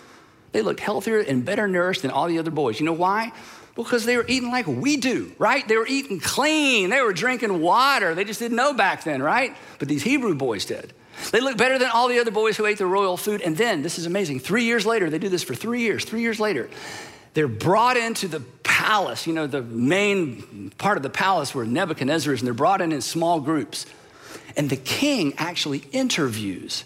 [0.53, 2.79] They looked healthier and better nourished than all the other boys.
[2.79, 3.31] You know why?
[3.75, 5.65] Because they were eating like we do, right?
[5.67, 6.89] They were eating clean.
[6.89, 8.13] They were drinking water.
[8.13, 9.55] They just didn't know back then, right?
[9.79, 10.93] But these Hebrew boys did.
[11.31, 13.41] They looked better than all the other boys who ate the royal food.
[13.41, 16.21] And then, this is amazing, three years later, they do this for three years, three
[16.21, 16.69] years later,
[17.33, 22.33] they're brought into the palace, you know, the main part of the palace where Nebuchadnezzar
[22.33, 23.85] is, and they're brought in in small groups.
[24.57, 26.83] And the king actually interviews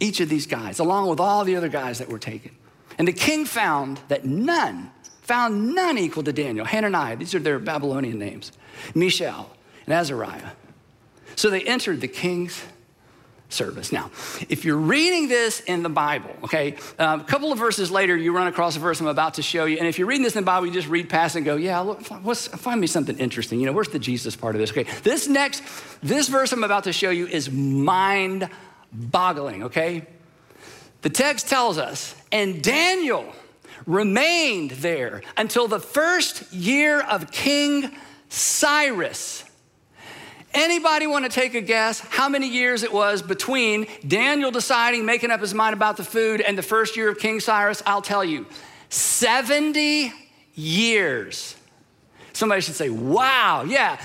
[0.00, 2.54] each of these guys, along with all the other guys that were taken.
[2.98, 4.90] And the king found that none,
[5.26, 8.52] found none equal to Daniel, Hananiah, these are their Babylonian names,
[8.94, 9.50] Mishael,
[9.84, 10.50] and Azariah.
[11.34, 12.62] So they entered the king's
[13.48, 13.90] service.
[13.90, 14.10] Now,
[14.48, 18.32] if you're reading this in the Bible, okay, um, a couple of verses later, you
[18.32, 19.78] run across a verse I'm about to show you.
[19.78, 21.80] And if you're reading this in the Bible, you just read past and go, yeah,
[21.80, 23.58] look, find me something interesting.
[23.58, 24.70] You know, where's the Jesus part of this?
[24.70, 25.62] Okay, this next,
[26.02, 28.48] this verse I'm about to show you is mind
[28.92, 30.06] boggling, okay?
[31.02, 33.32] The text tells us, and Daniel
[33.86, 37.92] remained there until the first year of King
[38.28, 39.44] Cyrus
[40.56, 45.30] Anybody want to take a guess how many years it was between Daniel deciding, making
[45.30, 47.82] up his mind about the food, and the first year of King Cyrus?
[47.84, 48.46] I'll tell you
[48.88, 50.14] 70
[50.54, 51.54] years.
[52.32, 53.98] Somebody should say, wow, yeah.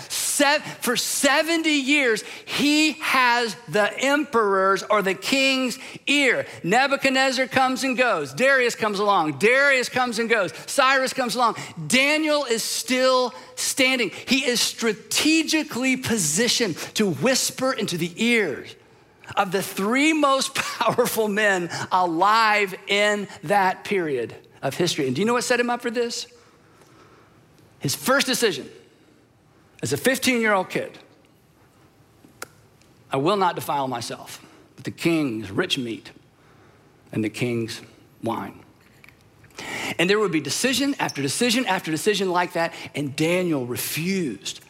[0.82, 5.78] For 70 years, he has the emperor's or the king's
[6.08, 6.46] ear.
[6.64, 8.34] Nebuchadnezzar comes and goes.
[8.34, 9.40] Darius comes along.
[9.40, 10.54] Darius comes and goes.
[10.68, 11.56] Cyrus comes along.
[11.88, 14.12] Daniel is still standing.
[14.28, 18.76] He is strategically positioned to whisper into the ears
[19.36, 25.08] of the three most powerful men alive in that period of history.
[25.08, 26.28] And do you know what set him up for this?
[27.80, 28.70] His first decision
[29.82, 30.98] as a 15 year old kid
[33.12, 34.42] I will not defile myself
[34.76, 36.12] with the king's rich meat
[37.12, 37.82] and the king's
[38.24, 38.60] wine.
[40.00, 44.62] And there would be decision after decision after decision like that, and Daniel refused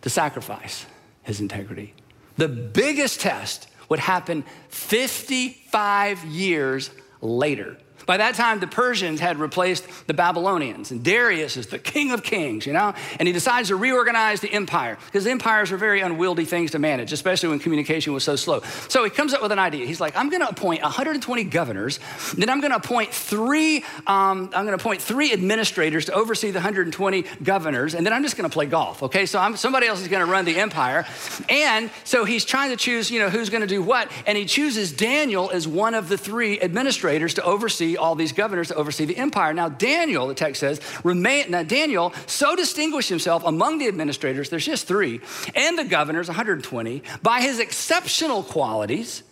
[0.00, 0.86] to sacrifice
[1.22, 1.94] his integrity.
[2.36, 6.90] The biggest test would happen 55 years
[7.20, 7.76] later.
[8.06, 12.22] By that time, the Persians had replaced the Babylonians, and Darius is the king of
[12.22, 12.94] kings, you know?
[13.18, 17.12] And he decides to reorganize the empire because empires are very unwieldy things to manage,
[17.12, 18.60] especially when communication was so slow.
[18.88, 19.86] So he comes up with an idea.
[19.86, 21.98] He's like, I'm going to appoint 120 governors,
[22.36, 23.78] then I'm going to appoint three.
[24.06, 28.22] Um, I'm going to appoint three administrators to oversee the 120 governors, and then I'm
[28.22, 29.02] just going to play golf.
[29.02, 31.06] Okay, so I'm, somebody else is going to run the empire,
[31.48, 34.44] and so he's trying to choose, you know, who's going to do what, and he
[34.44, 39.04] chooses Daniel as one of the three administrators to oversee all these governors to oversee
[39.04, 39.52] the empire.
[39.52, 44.66] Now, Daniel, the text says, remain, now Daniel so distinguished himself among the administrators, there's
[44.66, 45.20] just three,
[45.54, 49.22] and the governors, 120, by his exceptional qualities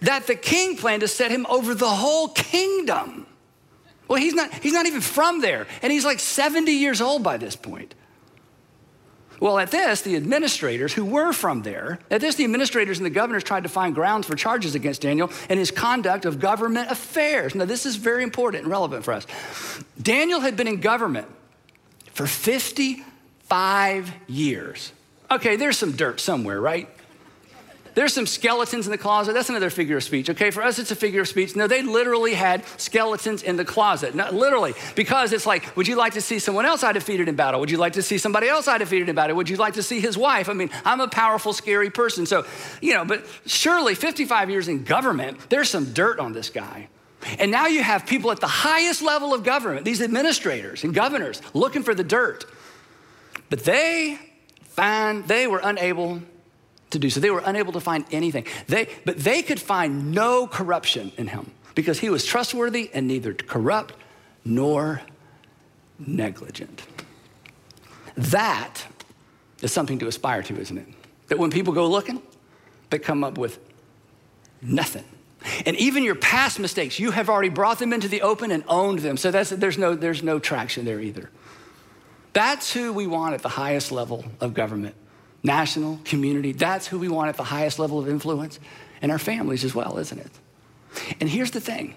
[0.00, 3.26] that the king planned to set him over the whole kingdom.
[4.08, 7.36] Well, he's not, he's not even from there, and he's like 70 years old by
[7.36, 7.94] this point.
[9.38, 13.10] Well, at this, the administrators who were from there, at this, the administrators and the
[13.10, 17.54] governors tried to find grounds for charges against Daniel and his conduct of government affairs.
[17.54, 19.26] Now, this is very important and relevant for us.
[20.00, 21.28] Daniel had been in government
[22.12, 24.92] for 55 years.
[25.30, 26.88] Okay, there's some dirt somewhere, right?
[27.96, 29.32] There's some skeletons in the closet.
[29.32, 30.50] That's another figure of speech, okay?
[30.50, 31.56] For us, it's a figure of speech.
[31.56, 34.14] No, they literally had skeletons in the closet.
[34.14, 37.36] Not literally, because it's like, would you like to see someone else I defeated in
[37.36, 37.58] battle?
[37.58, 39.34] Would you like to see somebody else I defeated in battle?
[39.36, 40.50] Would you like to see his wife?
[40.50, 42.26] I mean, I'm a powerful, scary person.
[42.26, 42.44] So,
[42.82, 46.88] you know, but surely 55 years in government, there's some dirt on this guy.
[47.38, 51.40] And now you have people at the highest level of government, these administrators and governors,
[51.54, 52.44] looking for the dirt.
[53.48, 54.18] But they
[54.64, 56.20] find they were unable
[56.90, 57.20] to do so.
[57.20, 58.44] They were unable to find anything.
[58.66, 63.34] They, but they could find no corruption in him because he was trustworthy and neither
[63.34, 63.94] corrupt
[64.44, 65.02] nor
[65.98, 66.82] negligent.
[68.16, 68.84] That
[69.62, 70.88] is something to aspire to, isn't it?
[71.28, 72.22] That when people go looking,
[72.90, 73.58] they come up with
[74.62, 75.04] nothing.
[75.64, 79.00] And even your past mistakes, you have already brought them into the open and owned
[79.00, 79.16] them.
[79.16, 81.30] So that's, there's, no, there's no traction there either.
[82.32, 84.94] That's who we want at the highest level of government
[85.46, 86.52] national, community.
[86.52, 88.60] That's who we want at the highest level of influence,
[89.00, 90.30] and our families as well, isn't it?
[91.20, 91.94] And here's the thing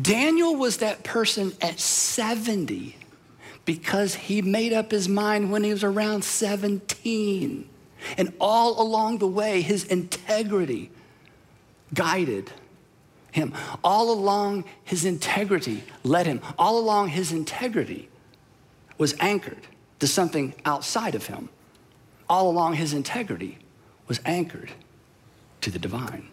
[0.00, 2.96] Daniel was that person at 70
[3.64, 7.68] because he made up his mind when he was around 17.
[8.18, 10.90] And all along the way, his integrity
[11.94, 12.50] guided
[13.32, 13.54] him.
[13.82, 16.42] All along, his integrity led him.
[16.58, 18.10] All along, his integrity
[18.98, 19.66] was anchored
[20.00, 21.48] to something outside of him
[22.28, 23.58] all along his integrity
[24.06, 24.72] was anchored
[25.60, 26.28] to the divine.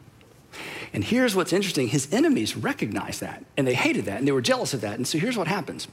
[0.94, 4.42] And here's what's interesting his enemies recognized that, and they hated that, and they were
[4.42, 4.96] jealous of that.
[4.96, 5.88] And so here's what happens.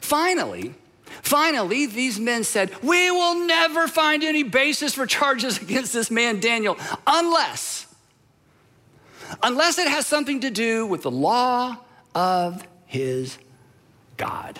[0.00, 0.74] Finally,
[1.20, 6.40] Finally, these men said, We will never find any basis for charges against this man
[6.40, 6.76] Daniel
[7.06, 7.86] unless,
[9.42, 11.76] unless it has something to do with the law
[12.14, 13.36] of his
[14.16, 14.58] God.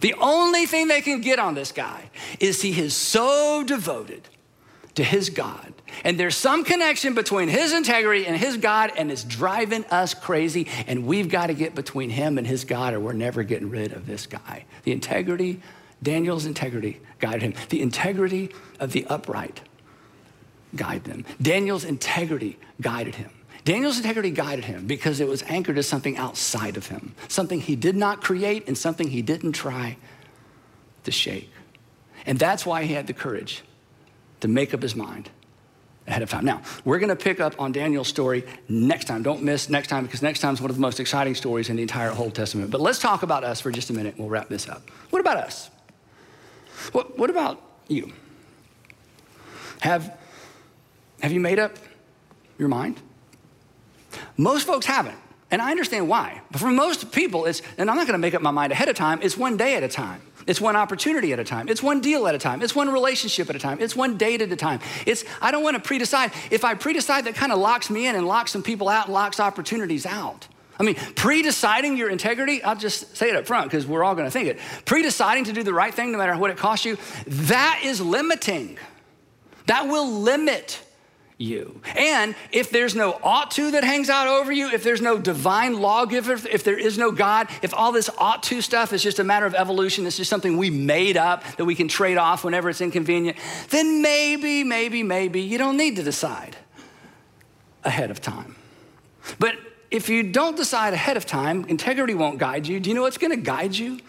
[0.00, 4.28] The only thing they can get on this guy is he is so devoted
[4.94, 5.72] to his God.
[6.04, 10.68] And there's some connection between his integrity and his God, and it's driving us crazy.
[10.86, 13.92] And we've got to get between him and his God, or we're never getting rid
[13.92, 14.64] of this guy.
[14.84, 15.60] The integrity,
[16.02, 17.54] Daniel's integrity guided him.
[17.68, 19.60] The integrity of the upright
[20.74, 21.24] guided them.
[21.40, 23.30] Daniel's integrity guided him.
[23.64, 27.76] Daniel's integrity guided him because it was anchored to something outside of him, something he
[27.76, 29.96] did not create and something he didn't try
[31.04, 31.50] to shake.
[32.26, 33.62] And that's why he had the courage
[34.40, 35.30] to make up his mind
[36.06, 36.44] ahead of time.
[36.44, 39.22] Now, we're going to pick up on Daniel's story next time.
[39.22, 41.76] Don't miss next time because next time is one of the most exciting stories in
[41.76, 42.70] the entire Old Testament.
[42.70, 44.14] But let's talk about us for just a minute.
[44.18, 44.88] We'll wrap this up.
[45.10, 45.70] What about us?
[46.92, 48.12] What, what about you?
[49.80, 50.18] Have,
[51.22, 51.76] have you made up
[52.58, 53.00] your mind?
[54.36, 55.16] Most folks haven't.
[55.50, 56.40] And I understand why.
[56.50, 58.88] But for most people, it's, and I'm not going to make up my mind ahead
[58.88, 60.22] of time, it's one day at a time.
[60.46, 61.68] It's one opportunity at a time.
[61.68, 62.62] It's one deal at a time.
[62.62, 63.78] It's one relationship at a time.
[63.80, 64.80] It's one date at a time.
[65.06, 66.32] It's, I don't want to pre-decide.
[66.50, 69.14] If I pre-decide, that kind of locks me in and locks some people out and
[69.14, 70.48] locks opportunities out.
[70.78, 74.26] I mean, pre-deciding your integrity, I'll just say it up front because we're all going
[74.26, 74.58] to think it.
[74.86, 76.96] Pre-deciding to do the right thing no matter what it costs you,
[77.26, 78.78] that is limiting.
[79.66, 80.82] That will limit
[81.40, 81.80] you.
[81.96, 85.80] And if there's no ought to that hangs out over you, if there's no divine
[85.80, 89.24] lawgiver, if there is no God, if all this ought to stuff is just a
[89.24, 92.68] matter of evolution, it's just something we made up that we can trade off whenever
[92.68, 93.38] it's inconvenient,
[93.70, 96.56] then maybe, maybe, maybe you don't need to decide
[97.84, 98.56] ahead of time.
[99.38, 99.56] But
[99.90, 102.80] if you don't decide ahead of time, integrity won't guide you.
[102.80, 104.00] Do you know what's going to guide you?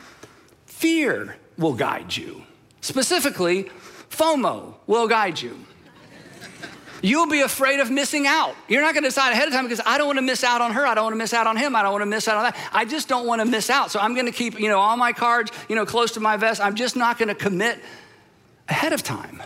[0.66, 2.44] Fear will guide you.
[2.82, 3.72] Specifically,
[4.10, 5.58] FOMO will guide you.
[7.02, 8.56] You'll be afraid of missing out.
[8.68, 10.62] You're not going to decide ahead of time because I don't want to miss out
[10.62, 10.86] on her.
[10.86, 11.76] I don't want to miss out on him.
[11.76, 12.58] I don't want to miss out on that.
[12.72, 13.90] I just don't want to miss out.
[13.90, 16.38] So I'm going to keep, you know, all my cards, you know, close to my
[16.38, 16.62] vest.
[16.62, 17.80] I'm just not going to commit
[18.70, 19.42] ahead of time.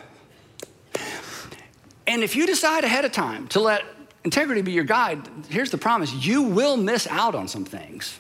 [2.07, 3.83] And if you decide ahead of time to let
[4.23, 8.19] integrity be your guide, here's the promise you will miss out on some things.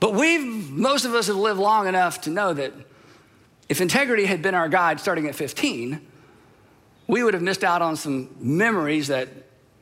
[0.00, 2.72] But we've, most of us have lived long enough to know that
[3.68, 6.00] if integrity had been our guide starting at 15,
[7.08, 9.28] we would have missed out on some memories that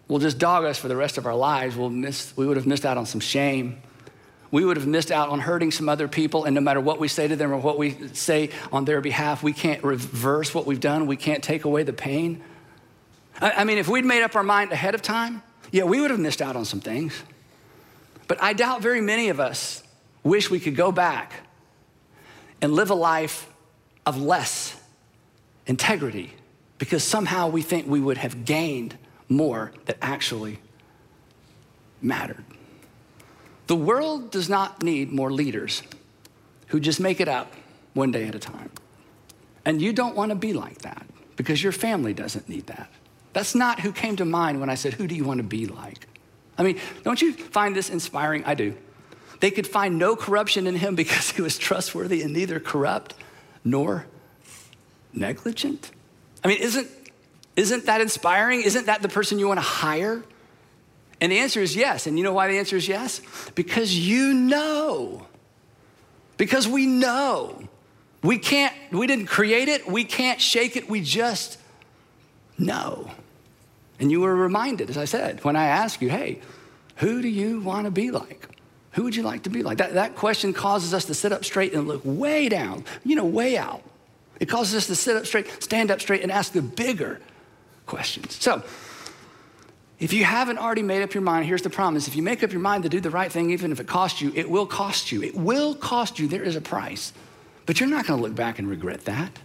[0.09, 1.77] will just dog us for the rest of our lives.
[1.77, 3.81] We'll miss, we would have missed out on some shame.
[4.51, 7.09] We would have missed out on hurting some other people, and no matter what we
[7.09, 10.81] say to them or what we say on their behalf, we can't reverse what we've
[10.81, 11.07] done.
[11.07, 12.43] We can't take away the pain.
[13.41, 16.11] I, I mean, if we'd made up our mind ahead of time, yeah, we would
[16.11, 17.21] have missed out on some things.
[18.29, 19.83] But I doubt very many of us
[20.23, 21.33] wish we could go back
[22.63, 23.51] and live a life
[24.07, 24.81] of less
[25.67, 26.33] integrity
[26.79, 28.97] because somehow we think we would have gained
[29.29, 30.59] more that actually
[32.03, 32.45] mattered.
[33.67, 35.83] The world does not need more leaders
[36.69, 37.53] who just make it up
[37.95, 38.71] one day at a time.
[39.65, 41.07] And you don't want to be like that
[41.37, 42.91] because your family doesn't need that.
[43.33, 45.67] That's not who came to mind when I said, Who do you want to be
[45.67, 46.07] like?
[46.57, 48.45] I mean, don't you find this inspiring?
[48.45, 48.77] I do.
[49.41, 53.15] They could find no corruption in him because he was trustworthy and neither corrupt
[53.65, 54.07] nor
[55.13, 55.91] negligent.
[56.45, 56.89] I mean, isn't,
[57.57, 58.63] isn't that inspiring?
[58.63, 60.23] Isn't that the person you want to hire?
[61.21, 62.07] And the answer is yes.
[62.07, 63.21] And you know why the answer is yes?
[63.55, 65.27] Because you know.
[66.37, 67.69] Because we know.
[68.23, 71.59] We can't, we didn't create it, we can't shake it, we just
[72.57, 73.11] know.
[74.01, 76.41] And you were reminded, as I said, when I asked you, hey,
[76.97, 78.49] who do you want to be like?
[78.93, 79.79] Who would you like to be like?
[79.79, 83.27] That, that question causes us to sit up straight and look way down, you know,
[83.27, 83.83] way out.
[84.41, 87.21] It causes us to sit up straight, stand up straight, and ask the bigger
[87.87, 88.37] questions.
[88.43, 88.63] So,
[89.99, 92.09] if you haven't already made up your mind, here's the promise.
[92.09, 94.21] If you make up your mind to do the right thing, even if it costs
[94.21, 95.23] you, it will cost you.
[95.23, 96.27] It will cost you.
[96.27, 97.13] There is a price.
[97.65, 99.39] But you're not going to look back and regret that.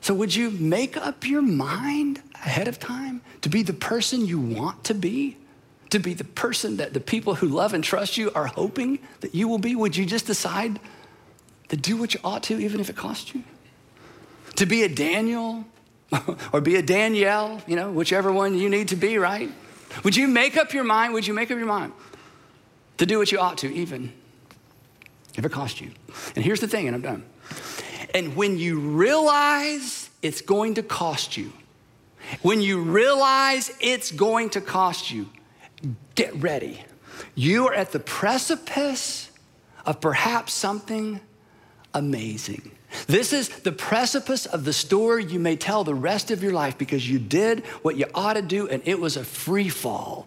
[0.00, 4.40] So, would you make up your mind ahead of time to be the person you
[4.40, 5.36] want to be?
[5.90, 9.34] To be the person that the people who love and trust you are hoping that
[9.34, 9.76] you will be?
[9.76, 10.80] Would you just decide
[11.68, 13.44] to do what you ought to, even if it costs you?
[14.56, 15.64] To be a Daniel
[16.52, 19.50] or be a Danielle, you know, whichever one you need to be, right?
[20.02, 21.14] Would you make up your mind?
[21.14, 21.92] Would you make up your mind
[22.98, 24.12] to do what you ought to, even
[25.36, 25.90] if it cost you?
[26.34, 27.24] And here's the thing, and I'm done.
[28.14, 31.52] And when you realize it's going to cost you,
[32.42, 35.28] when you realize it's going to cost you,
[36.14, 36.82] get ready.
[37.34, 39.30] You are at the precipice
[39.84, 41.20] of perhaps something
[41.92, 42.70] amazing.
[43.06, 46.78] This is the precipice of the story you may tell the rest of your life
[46.78, 50.26] because you did what you ought to do and it was a free fall.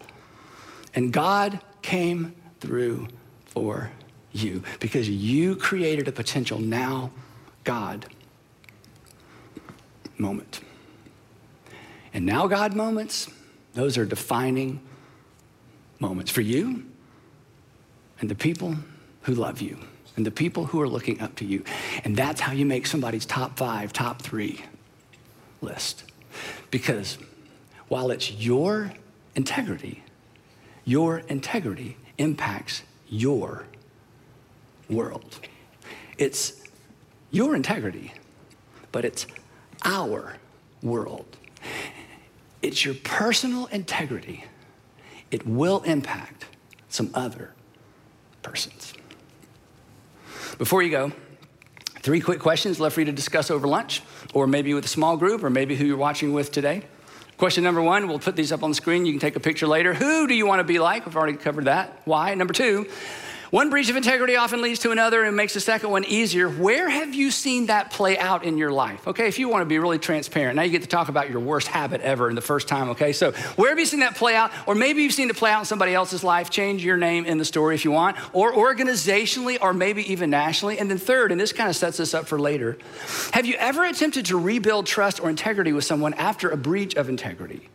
[0.93, 3.07] And God came through
[3.45, 3.91] for
[4.31, 7.11] you because you created a potential now
[7.63, 8.05] God
[10.17, 10.61] moment.
[12.13, 13.29] And now God moments,
[13.73, 14.81] those are defining
[15.99, 16.85] moments for you
[18.19, 18.75] and the people
[19.21, 19.77] who love you
[20.17, 21.63] and the people who are looking up to you.
[22.03, 24.65] And that's how you make somebody's top five, top three
[25.61, 26.03] list.
[26.71, 27.17] Because
[27.87, 28.91] while it's your
[29.35, 30.03] integrity,
[30.83, 33.65] your integrity impacts your
[34.89, 35.39] world.
[36.17, 36.63] It's
[37.31, 38.13] your integrity,
[38.91, 39.27] but it's
[39.85, 40.37] our
[40.81, 41.37] world.
[42.61, 44.45] It's your personal integrity.
[45.29, 46.45] It will impact
[46.89, 47.53] some other
[48.41, 48.93] persons.
[50.57, 51.11] Before you go,
[51.99, 54.01] three quick questions left for you to discuss over lunch,
[54.33, 56.81] or maybe with a small group, or maybe who you're watching with today.
[57.37, 59.05] Question number one, we'll put these up on the screen.
[59.05, 59.93] You can take a picture later.
[59.93, 61.05] Who do you want to be like?
[61.05, 62.01] We've already covered that.
[62.05, 62.33] Why?
[62.33, 62.87] Number two,
[63.49, 66.49] one breach of integrity often leads to another and makes the second one easier.
[66.49, 69.07] Where have you seen that play out in your life?
[69.07, 71.39] Okay, if you want to be really transparent, now you get to talk about your
[71.39, 73.13] worst habit ever in the first time, okay?
[73.13, 74.51] So, where have you seen that play out?
[74.65, 76.49] Or maybe you've seen it play out in somebody else's life.
[76.49, 80.77] Change your name in the story if you want, or organizationally, or maybe even nationally.
[80.77, 82.77] And then, third, and this kind of sets us up for later,
[83.31, 87.07] have you ever attempted to rebuild trust or integrity with someone after a breach of
[87.07, 87.69] integrity?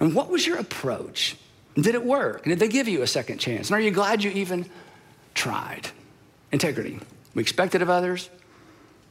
[0.00, 1.36] And what was your approach?
[1.74, 2.44] Did it work?
[2.44, 3.68] Did they give you a second chance?
[3.68, 4.68] And are you glad you even
[5.38, 5.88] tried.
[6.50, 6.98] Integrity.
[7.32, 8.28] We expect it of others.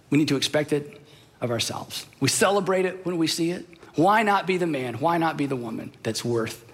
[0.10, 1.02] We need to expect it
[1.40, 2.06] of ourselves.
[2.20, 3.66] We celebrate it when we see it.
[3.96, 4.96] Why not be the man?
[4.96, 6.66] Why not be the woman that's worth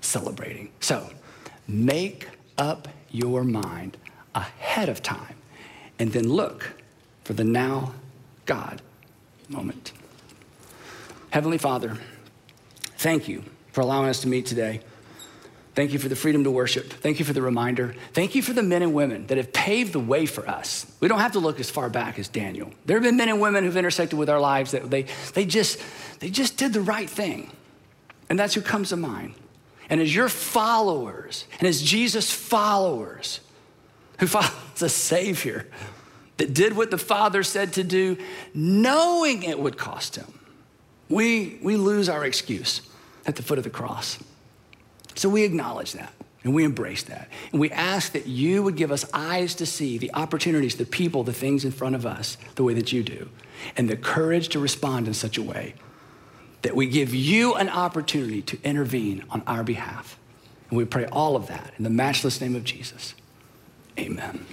[0.00, 0.70] celebrating?
[0.80, 1.08] So
[1.68, 2.28] make
[2.58, 3.96] up your mind
[4.34, 5.36] ahead of time
[6.00, 6.72] and then look
[7.22, 7.94] for the now
[8.44, 8.82] God
[9.48, 9.92] moment.
[11.30, 11.96] Heavenly Father,
[12.98, 14.80] thank you for allowing us to meet today.
[15.76, 16.90] Thank you for the freedom to worship.
[16.90, 17.94] Thank you for the reminder.
[18.14, 20.90] Thank you for the men and women that have paved the way for us.
[21.00, 22.70] We don't have to look as far back as Daniel.
[22.86, 25.04] There have been men and women who've intersected with our lives that they,
[25.34, 25.78] they, just,
[26.20, 27.52] they just did the right thing.
[28.30, 29.34] And that's who comes to mind.
[29.90, 33.40] And as your followers, and as Jesus' followers,
[34.18, 35.66] who follows a Savior
[36.38, 38.16] that did what the Father said to do,
[38.54, 40.40] knowing it would cost him,
[41.10, 42.80] we, we lose our excuse
[43.26, 44.18] at the foot of the cross.
[45.16, 46.12] So we acknowledge that
[46.44, 47.28] and we embrace that.
[47.50, 51.24] And we ask that you would give us eyes to see the opportunities, the people,
[51.24, 53.28] the things in front of us the way that you do,
[53.76, 55.74] and the courage to respond in such a way
[56.62, 60.18] that we give you an opportunity to intervene on our behalf.
[60.70, 63.14] And we pray all of that in the matchless name of Jesus.
[63.98, 64.46] Amen.